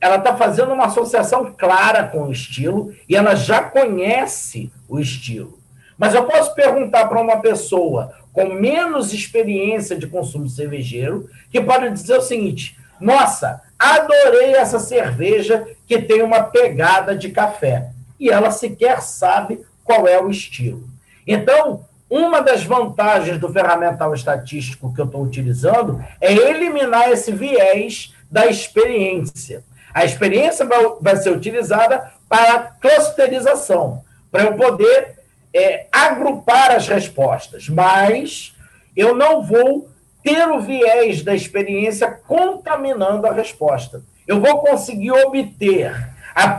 ela 0.00 0.14
está 0.14 0.36
fazendo 0.36 0.72
uma 0.72 0.86
associação 0.86 1.52
clara 1.52 2.04
com 2.04 2.28
o 2.28 2.30
estilo 2.30 2.94
e 3.08 3.16
ela 3.16 3.34
já 3.34 3.60
conhece 3.60 4.70
o 4.88 5.00
estilo. 5.00 5.58
Mas 5.98 6.14
eu 6.14 6.26
posso 6.26 6.54
perguntar 6.54 7.08
para 7.08 7.20
uma 7.20 7.38
pessoa 7.38 8.14
com 8.34 8.52
menos 8.52 9.14
experiência 9.14 9.96
de 9.96 10.08
consumo 10.08 10.48
cervejeiro 10.48 11.30
que 11.50 11.60
pode 11.60 11.88
dizer 11.90 12.18
o 12.18 12.22
seguinte: 12.22 12.76
nossa, 13.00 13.62
adorei 13.78 14.54
essa 14.54 14.78
cerveja 14.78 15.66
que 15.86 16.02
tem 16.02 16.20
uma 16.20 16.42
pegada 16.42 17.16
de 17.16 17.30
café. 17.30 17.90
E 18.18 18.28
ela 18.28 18.50
sequer 18.50 19.00
sabe 19.00 19.64
qual 19.82 20.06
é 20.06 20.20
o 20.20 20.28
estilo. 20.28 20.88
Então, 21.26 21.84
uma 22.10 22.40
das 22.40 22.64
vantagens 22.64 23.38
do 23.38 23.52
ferramental 23.52 24.14
estatístico 24.14 24.92
que 24.92 25.00
eu 25.00 25.06
estou 25.06 25.22
utilizando 25.22 26.02
é 26.20 26.32
eliminar 26.32 27.10
esse 27.10 27.32
viés 27.32 28.14
da 28.30 28.46
experiência. 28.46 29.62
A 29.92 30.04
experiência 30.04 30.66
vai, 30.66 30.84
vai 31.00 31.16
ser 31.16 31.30
utilizada 31.30 32.12
para 32.28 32.72
clusterização, 32.80 34.02
para 34.30 34.44
eu 34.44 34.54
poder 34.54 35.23
é, 35.54 35.86
agrupar 35.92 36.72
as 36.72 36.88
respostas, 36.88 37.68
mas 37.68 38.54
eu 38.96 39.14
não 39.14 39.40
vou 39.40 39.88
ter 40.22 40.48
o 40.48 40.60
viés 40.60 41.22
da 41.22 41.34
experiência 41.34 42.10
contaminando 42.10 43.26
a 43.26 43.32
resposta. 43.32 44.02
Eu 44.26 44.40
vou 44.40 44.58
conseguir 44.58 45.12
obter 45.12 45.94
a, 46.34 46.58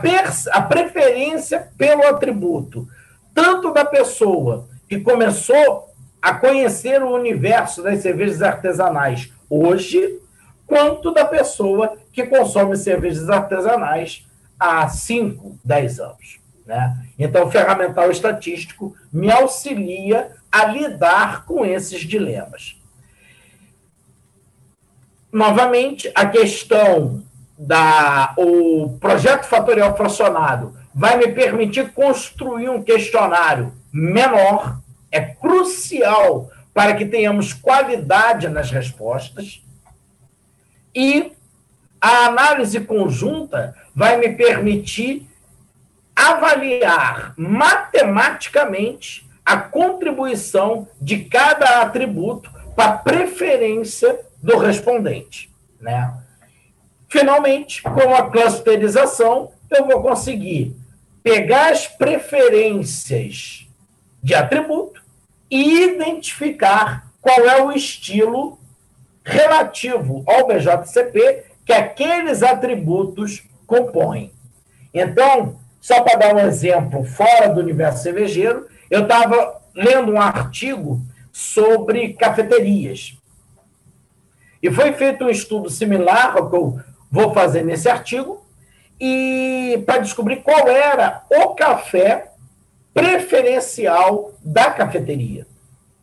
a 0.52 0.62
preferência 0.62 1.68
pelo 1.76 2.06
atributo, 2.06 2.88
tanto 3.34 3.72
da 3.72 3.84
pessoa 3.84 4.66
que 4.88 5.00
começou 5.00 5.90
a 6.22 6.32
conhecer 6.32 7.02
o 7.02 7.12
universo 7.12 7.82
das 7.82 8.00
cervejas 8.00 8.40
artesanais 8.40 9.30
hoje, 9.50 10.20
quanto 10.66 11.12
da 11.12 11.24
pessoa 11.24 11.96
que 12.12 12.24
consome 12.26 12.76
cervejas 12.76 13.28
artesanais 13.28 14.26
há 14.58 14.88
5, 14.88 15.58
10 15.64 16.00
anos. 16.00 16.45
Né? 16.66 16.96
Então, 17.18 17.46
o 17.46 17.50
ferramental 17.50 18.10
estatístico 18.10 18.96
me 19.12 19.30
auxilia 19.30 20.32
a 20.50 20.64
lidar 20.66 21.44
com 21.44 21.64
esses 21.64 22.00
dilemas 22.00 22.76
novamente, 25.36 26.10
a 26.14 26.24
questão 26.24 27.22
da 27.58 28.32
o 28.38 28.96
projeto 28.98 29.44
fatorial 29.44 29.94
fracionado 29.94 30.74
vai 30.94 31.18
me 31.18 31.28
permitir 31.28 31.92
construir 31.92 32.70
um 32.70 32.82
questionário 32.82 33.74
menor, 33.92 34.80
é 35.12 35.20
crucial 35.20 36.50
para 36.72 36.94
que 36.94 37.04
tenhamos 37.04 37.52
qualidade 37.52 38.48
nas 38.48 38.70
respostas. 38.70 39.62
E 40.94 41.32
a 42.00 42.26
análise 42.26 42.80
conjunta 42.80 43.76
vai 43.94 44.16
me 44.16 44.30
permitir 44.30 45.28
avaliar 46.16 47.34
matematicamente 47.36 49.28
a 49.44 49.58
contribuição 49.58 50.88
de 51.00 51.24
cada 51.26 51.82
atributo 51.82 52.50
para 52.74 52.94
a 52.94 52.98
preferência 52.98 54.18
do 54.42 54.56
respondente. 54.56 55.50
Né? 55.80 56.12
Finalmente, 57.08 57.82
com 57.82 58.14
a 58.14 58.30
clusterização, 58.30 59.52
eu 59.70 59.86
vou 59.86 60.02
conseguir 60.02 60.74
pegar 61.22 61.70
as 61.72 61.86
preferências 61.86 63.66
de 64.22 64.34
atributo 64.34 65.02
e 65.50 65.84
identificar 65.84 67.06
qual 67.20 67.38
é 67.40 67.62
o 67.62 67.72
estilo 67.72 68.58
relativo 69.24 70.24
ao 70.26 70.46
BJCP 70.46 71.44
que 71.64 71.72
aqueles 71.72 72.42
atributos 72.42 73.42
compõem. 73.66 74.32
Então, 74.94 75.58
só 75.86 76.02
para 76.02 76.18
dar 76.18 76.34
um 76.34 76.40
exemplo 76.40 77.04
fora 77.04 77.48
do 77.48 77.60
universo 77.60 78.02
cervejeiro, 78.02 78.66
eu 78.90 79.02
estava 79.02 79.62
lendo 79.72 80.10
um 80.10 80.20
artigo 80.20 81.00
sobre 81.30 82.14
cafeterias. 82.14 83.16
E 84.60 84.68
foi 84.68 84.92
feito 84.94 85.24
um 85.24 85.30
estudo 85.30 85.70
similar 85.70 86.36
ao 86.36 86.50
que 86.50 86.56
eu 86.56 86.80
vou 87.08 87.32
fazer 87.32 87.62
nesse 87.62 87.88
artigo, 87.88 88.44
e 88.98 89.80
para 89.86 90.00
descobrir 90.00 90.38
qual 90.38 90.66
era 90.66 91.22
o 91.30 91.54
café 91.54 92.32
preferencial 92.92 94.34
da 94.42 94.72
cafeteria. 94.72 95.46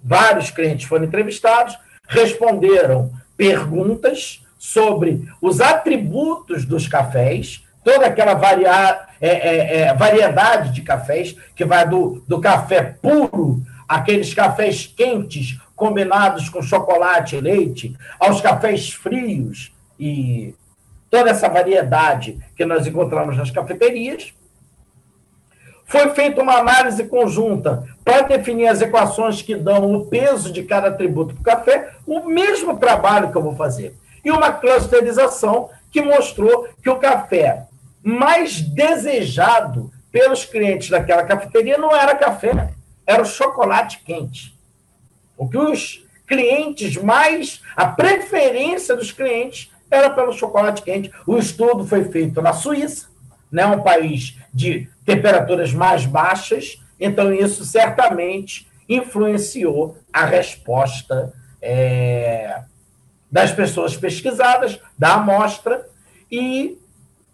Vários 0.01 0.49
clientes 0.49 0.87
foram 0.87 1.03
entrevistados, 1.03 1.77
responderam 2.07 3.11
perguntas 3.35 4.45
sobre 4.57 5.27
os 5.41 5.59
atributos 5.59 6.63
dos 6.63 6.87
cafés, 6.87 7.62
toda 7.83 8.07
aquela 8.07 8.33
varia, 8.33 9.07
é, 9.19 9.29
é, 9.29 9.77
é, 9.81 9.93
variedade 9.93 10.71
de 10.71 10.81
cafés, 10.81 11.35
que 11.55 11.65
vai 11.65 11.87
do, 11.87 12.23
do 12.27 12.39
café 12.39 12.95
puro, 13.01 13.61
aqueles 13.87 14.33
cafés 14.33 14.87
quentes, 14.87 15.59
combinados 15.75 16.49
com 16.49 16.61
chocolate 16.61 17.35
e 17.35 17.41
leite, 17.41 17.95
aos 18.19 18.39
cafés 18.41 18.91
frios, 18.93 19.73
e 19.99 20.55
toda 21.09 21.29
essa 21.29 21.49
variedade 21.49 22.39
que 22.55 22.65
nós 22.65 22.87
encontramos 22.87 23.37
nas 23.37 23.51
cafeterias. 23.51 24.33
Foi 25.85 26.09
feita 26.09 26.41
uma 26.41 26.57
análise 26.57 27.03
conjunta 27.03 27.83
para 28.03 28.21
definir 28.21 28.67
as 28.67 28.81
equações 28.81 29.41
que 29.41 29.53
dão 29.53 29.93
o 29.93 30.05
peso 30.05 30.51
de 30.51 30.63
cada 30.63 30.87
atributo 30.87 31.35
para 31.35 31.41
o 31.41 31.43
café, 31.43 31.89
o 32.07 32.21
mesmo 32.21 32.77
trabalho 32.77 33.31
que 33.31 33.37
eu 33.37 33.43
vou 33.43 33.55
fazer. 33.55 33.95
E 34.23 34.31
uma 34.31 34.51
clusterização 34.51 35.69
que 35.91 36.01
mostrou 36.01 36.67
que 36.81 36.89
o 36.89 36.97
café 36.97 37.67
mais 38.03 38.61
desejado 38.61 39.91
pelos 40.11 40.45
clientes 40.45 40.89
daquela 40.89 41.23
cafeteria 41.23 41.77
não 41.77 41.95
era 41.95 42.15
café, 42.15 42.73
era 43.05 43.21
o 43.21 43.25
chocolate 43.25 44.01
quente. 44.05 44.53
O 45.37 45.49
que 45.49 45.57
os 45.57 46.05
clientes 46.27 46.97
mais, 46.97 47.61
a 47.75 47.87
preferência 47.87 48.95
dos 48.95 49.11
clientes 49.11 49.71
era 49.89 50.09
pelo 50.09 50.33
chocolate 50.33 50.81
quente. 50.81 51.11
O 51.25 51.37
estudo 51.37 51.85
foi 51.85 52.05
feito 52.05 52.41
na 52.41 52.53
Suíça, 52.53 53.07
né, 53.51 53.65
um 53.65 53.81
país 53.81 54.37
de 54.53 54.89
temperaturas 55.05 55.73
mais 55.73 56.05
baixas, 56.05 56.79
então 56.99 57.33
isso 57.33 57.63
certamente 57.65 58.67
influenciou 58.87 59.97
a 60.11 60.25
resposta 60.25 61.33
é, 61.61 62.61
das 63.31 63.51
pessoas 63.51 63.95
pesquisadas, 63.95 64.79
da 64.97 65.15
amostra, 65.15 65.87
e 66.31 66.77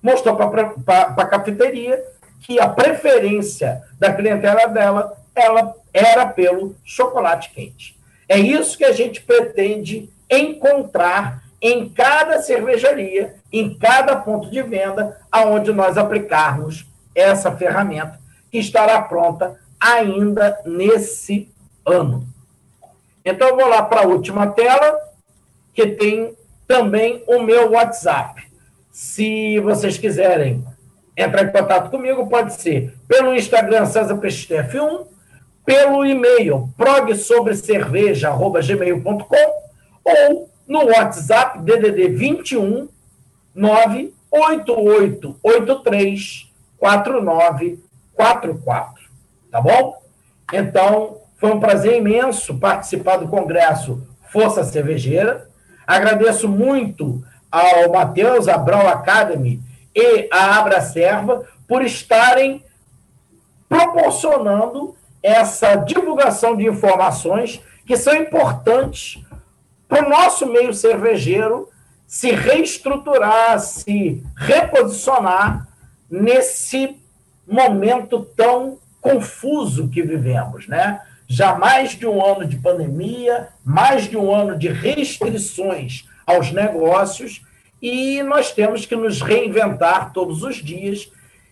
mostrou 0.02 0.36
para 0.36 1.02
a 1.18 1.26
cafeteria 1.26 2.02
que 2.42 2.60
a 2.60 2.68
preferência 2.68 3.84
da 4.00 4.14
clientela 4.14 4.68
dela 4.68 5.18
ela 5.36 5.74
era 5.94 6.26
pelo 6.26 6.76
chocolate 6.84 7.52
quente. 7.52 7.98
É 8.28 8.38
isso 8.38 8.78
que 8.78 8.86
a 8.86 8.92
gente 8.92 9.22
pretende 9.22 10.10
encontrar 10.30 11.44
em 11.62 11.90
cada 11.90 12.42
cervejaria, 12.42 13.36
em 13.52 13.74
cada 13.78 14.16
ponto 14.16 14.50
de 14.50 14.62
venda, 14.62 15.20
aonde 15.32 15.74
nós 15.74 15.98
aplicarmos 15.98 16.86
essa 17.14 17.52
ferramenta, 17.52 18.20
que 18.52 18.58
estará 18.58 19.02
pronta 19.02 19.60
ainda 19.80 20.60
nesse 20.66 21.52
ano. 21.86 22.26
Então, 23.26 23.50
eu 23.50 23.58
vou 23.58 23.68
lá 23.68 23.84
para 23.84 24.02
a 24.02 24.08
última 24.08 24.48
tela, 24.48 24.98
que 25.74 25.88
tem 25.88 26.36
também 26.68 27.24
o 27.28 27.42
meu 27.42 27.72
WhatsApp. 27.72 28.49
Se 28.92 29.60
vocês 29.60 29.98
quiserem 29.98 30.64
entrar 31.16 31.44
em 31.44 31.52
contato 31.52 31.92
comigo, 31.92 32.28
pode 32.28 32.54
ser 32.54 32.96
pelo 33.08 33.36
Instagram 33.36 33.86
César 33.86 34.18
Pestef 34.18 34.80
1, 34.80 35.06
pelo 35.66 36.06
e-mail 36.06 36.70
progsobrecerveja.gmail.com 36.78 39.60
ou 40.04 40.50
no 40.68 40.86
WhatsApp 40.86 41.60
DDD 41.60 42.10
21 42.10 42.90
98883 43.54 46.50
4944. 46.78 49.10
Tá 49.52 49.62
bom? 49.62 50.02
Então, 50.54 51.18
foi 51.38 51.52
um 51.52 51.60
prazer 51.60 51.98
imenso 51.98 52.58
participar 52.58 53.18
do 53.18 53.28
Congresso 53.28 54.08
Força 54.32 54.64
Cervejeira. 54.64 55.50
Agradeço 55.86 56.48
muito 56.48 57.22
ao 57.52 57.92
Matheus, 57.92 58.48
a 58.48 58.58
Brau 58.58 58.88
Academy 58.88 59.62
e 59.96 60.28
a 60.32 60.58
Abra 60.58 60.82
Serva 60.82 61.46
por 61.68 61.84
estarem 61.84 62.64
proporcionando 63.68 64.96
essa 65.22 65.76
divulgação 65.76 66.56
de 66.56 66.66
informações 66.66 67.62
que 67.86 67.98
são 67.98 68.16
importantes 68.16 69.24
para 69.88 70.06
o 70.06 70.10
nosso 70.10 70.46
meio 70.46 70.74
cervejeiro 70.74 71.70
se 72.08 72.32
reestruturar, 72.32 73.60
se 73.60 74.24
reposicionar 74.36 75.68
nesse 76.10 76.98
momento 77.48 78.26
tão 78.36 78.78
confuso 79.02 79.90
que 79.90 80.02
vivemos, 80.02 80.68
né? 80.68 81.02
Já 81.28 81.56
mais 81.56 81.92
de 81.92 82.08
um 82.08 82.24
ano 82.26 82.46
de 82.46 82.58
pandemia, 82.58 83.50
mais 83.64 84.08
de 84.08 84.18
um 84.18 84.34
ano 84.34 84.58
de 84.58 84.68
restrições 84.68 86.08
aos 86.30 86.52
negócios, 86.52 87.42
e 87.82 88.22
nós 88.24 88.52
temos 88.52 88.86
que 88.86 88.96
nos 88.96 89.22
reinventar 89.22 90.14
todos 90.14 90.44
os 90.44 90.58
dias. 90.58 91.12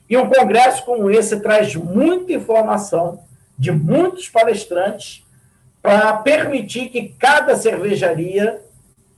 E 0.10 0.16
um 0.18 0.30
congresso 0.30 0.86
como 0.86 1.10
esse 1.10 1.40
traz 1.40 1.76
muita 1.76 2.34
informação 2.34 3.20
de 3.58 3.72
muitos 3.72 4.30
palestrantes 4.30 5.26
para 5.82 6.13
permitir 6.18 6.90
que 6.90 7.10
cada 7.18 7.56
cervejaria 7.56 8.62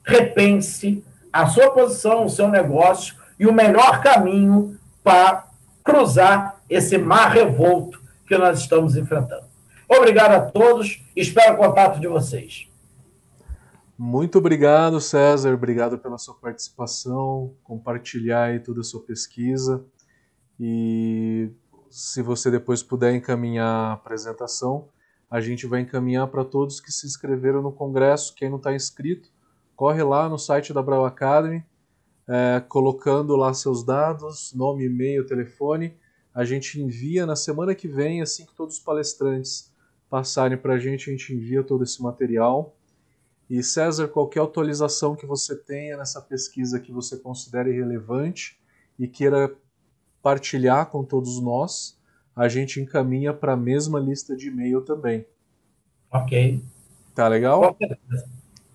repense 0.04 1.04
a 1.32 1.46
sua 1.48 1.72
posição, 1.72 2.26
o 2.26 2.30
seu 2.30 2.48
negócio 2.48 3.16
e 3.40 3.46
o 3.46 3.54
melhor 3.54 4.02
caminho 4.02 4.78
para 5.04 5.46
cruzar 5.84 6.60
esse 6.70 6.98
mar 6.98 7.32
revolto 7.32 8.02
que 8.28 8.38
nós 8.38 8.60
estamos 8.60 8.96
enfrentando. 8.96 9.46
Obrigado 9.88 10.34
a 10.34 10.42
todos, 10.42 11.02
espero 11.16 11.56
o 11.56 11.58
contato 11.58 12.00
de 12.00 12.08
vocês. 12.08 12.69
Muito 14.02 14.38
obrigado, 14.38 15.02
César. 15.02 15.54
Obrigado 15.54 16.00
pela 16.00 16.18
sua 16.18 16.34
participação, 16.34 17.54
compartilhar 17.62 18.44
aí 18.44 18.58
toda 18.62 18.80
a 18.80 18.84
sua 18.84 19.02
pesquisa. 19.04 19.86
E 20.58 21.50
se 21.90 22.22
você 22.22 22.50
depois 22.50 22.82
puder 22.82 23.14
encaminhar 23.14 23.68
a 23.68 23.92
apresentação, 23.92 24.88
a 25.30 25.42
gente 25.42 25.68
vai 25.68 25.82
encaminhar 25.82 26.26
para 26.30 26.46
todos 26.46 26.80
que 26.80 26.94
se 26.94 27.06
inscreveram 27.06 27.62
no 27.62 27.74
congresso. 27.74 28.34
Quem 28.36 28.50
não 28.50 28.56
está 28.56 28.74
inscrito, 28.74 29.30
corre 29.76 30.02
lá 30.02 30.30
no 30.30 30.40
site 30.40 30.72
da 30.72 30.82
Brau 30.82 31.04
Academy, 31.04 31.62
é, 32.26 32.64
colocando 32.70 33.36
lá 33.36 33.54
seus 33.54 33.84
dados, 33.84 34.54
nome, 34.54 34.86
e-mail, 34.86 35.28
telefone. 35.28 35.94
A 36.34 36.46
gente 36.46 36.82
envia 36.82 37.26
na 37.26 37.36
semana 37.36 37.76
que 37.76 37.90
vem, 37.90 38.22
assim 38.22 38.46
que 38.46 38.56
todos 38.56 38.78
os 38.78 38.82
palestrantes 38.82 39.74
passarem 40.10 40.58
para 40.58 40.76
a 40.76 40.80
gente, 40.80 41.10
a 41.10 41.12
gente 41.12 41.34
envia 41.34 41.62
todo 41.62 41.84
esse 41.84 42.02
material. 42.02 42.79
E 43.50 43.64
César, 43.64 44.08
qualquer 44.08 44.42
atualização 44.42 45.16
que 45.16 45.26
você 45.26 45.56
tenha 45.56 45.98
nessa 45.98 46.22
pesquisa 46.22 46.80
que 46.80 46.92
você 46.92 47.18
considere 47.18 47.72
relevante 47.72 48.60
e 48.98 49.08
queira 49.08 49.52
partilhar 50.22 50.86
com 50.88 51.04
todos 51.04 51.42
nós, 51.42 52.00
a 52.36 52.48
gente 52.48 52.80
encaminha 52.80 53.34
para 53.34 53.54
a 53.54 53.58
mesma 53.58 54.00
lista 54.00 54.36
de 54.36 54.50
e-mail 54.50 54.82
também. 54.82 55.26
Ok. 56.12 56.62
Tá 57.16 57.28
legal? 57.28 57.74
Tá 57.74 57.88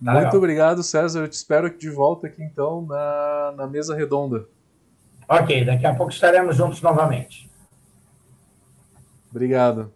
Muito 0.01 0.17
legal. 0.17 0.35
obrigado, 0.35 0.83
César. 0.83 1.21
Eu 1.21 1.27
te 1.27 1.33
espero 1.33 1.75
de 1.75 1.89
volta 1.89 2.27
aqui 2.27 2.43
então 2.43 2.85
na, 2.85 3.53
na 3.55 3.67
mesa 3.67 3.95
redonda. 3.95 4.45
Ok, 5.27 5.65
daqui 5.65 5.85
a 5.85 5.95
pouco 5.95 6.11
estaremos 6.11 6.57
juntos 6.57 6.81
novamente. 6.81 7.49
Obrigado. 9.31 9.91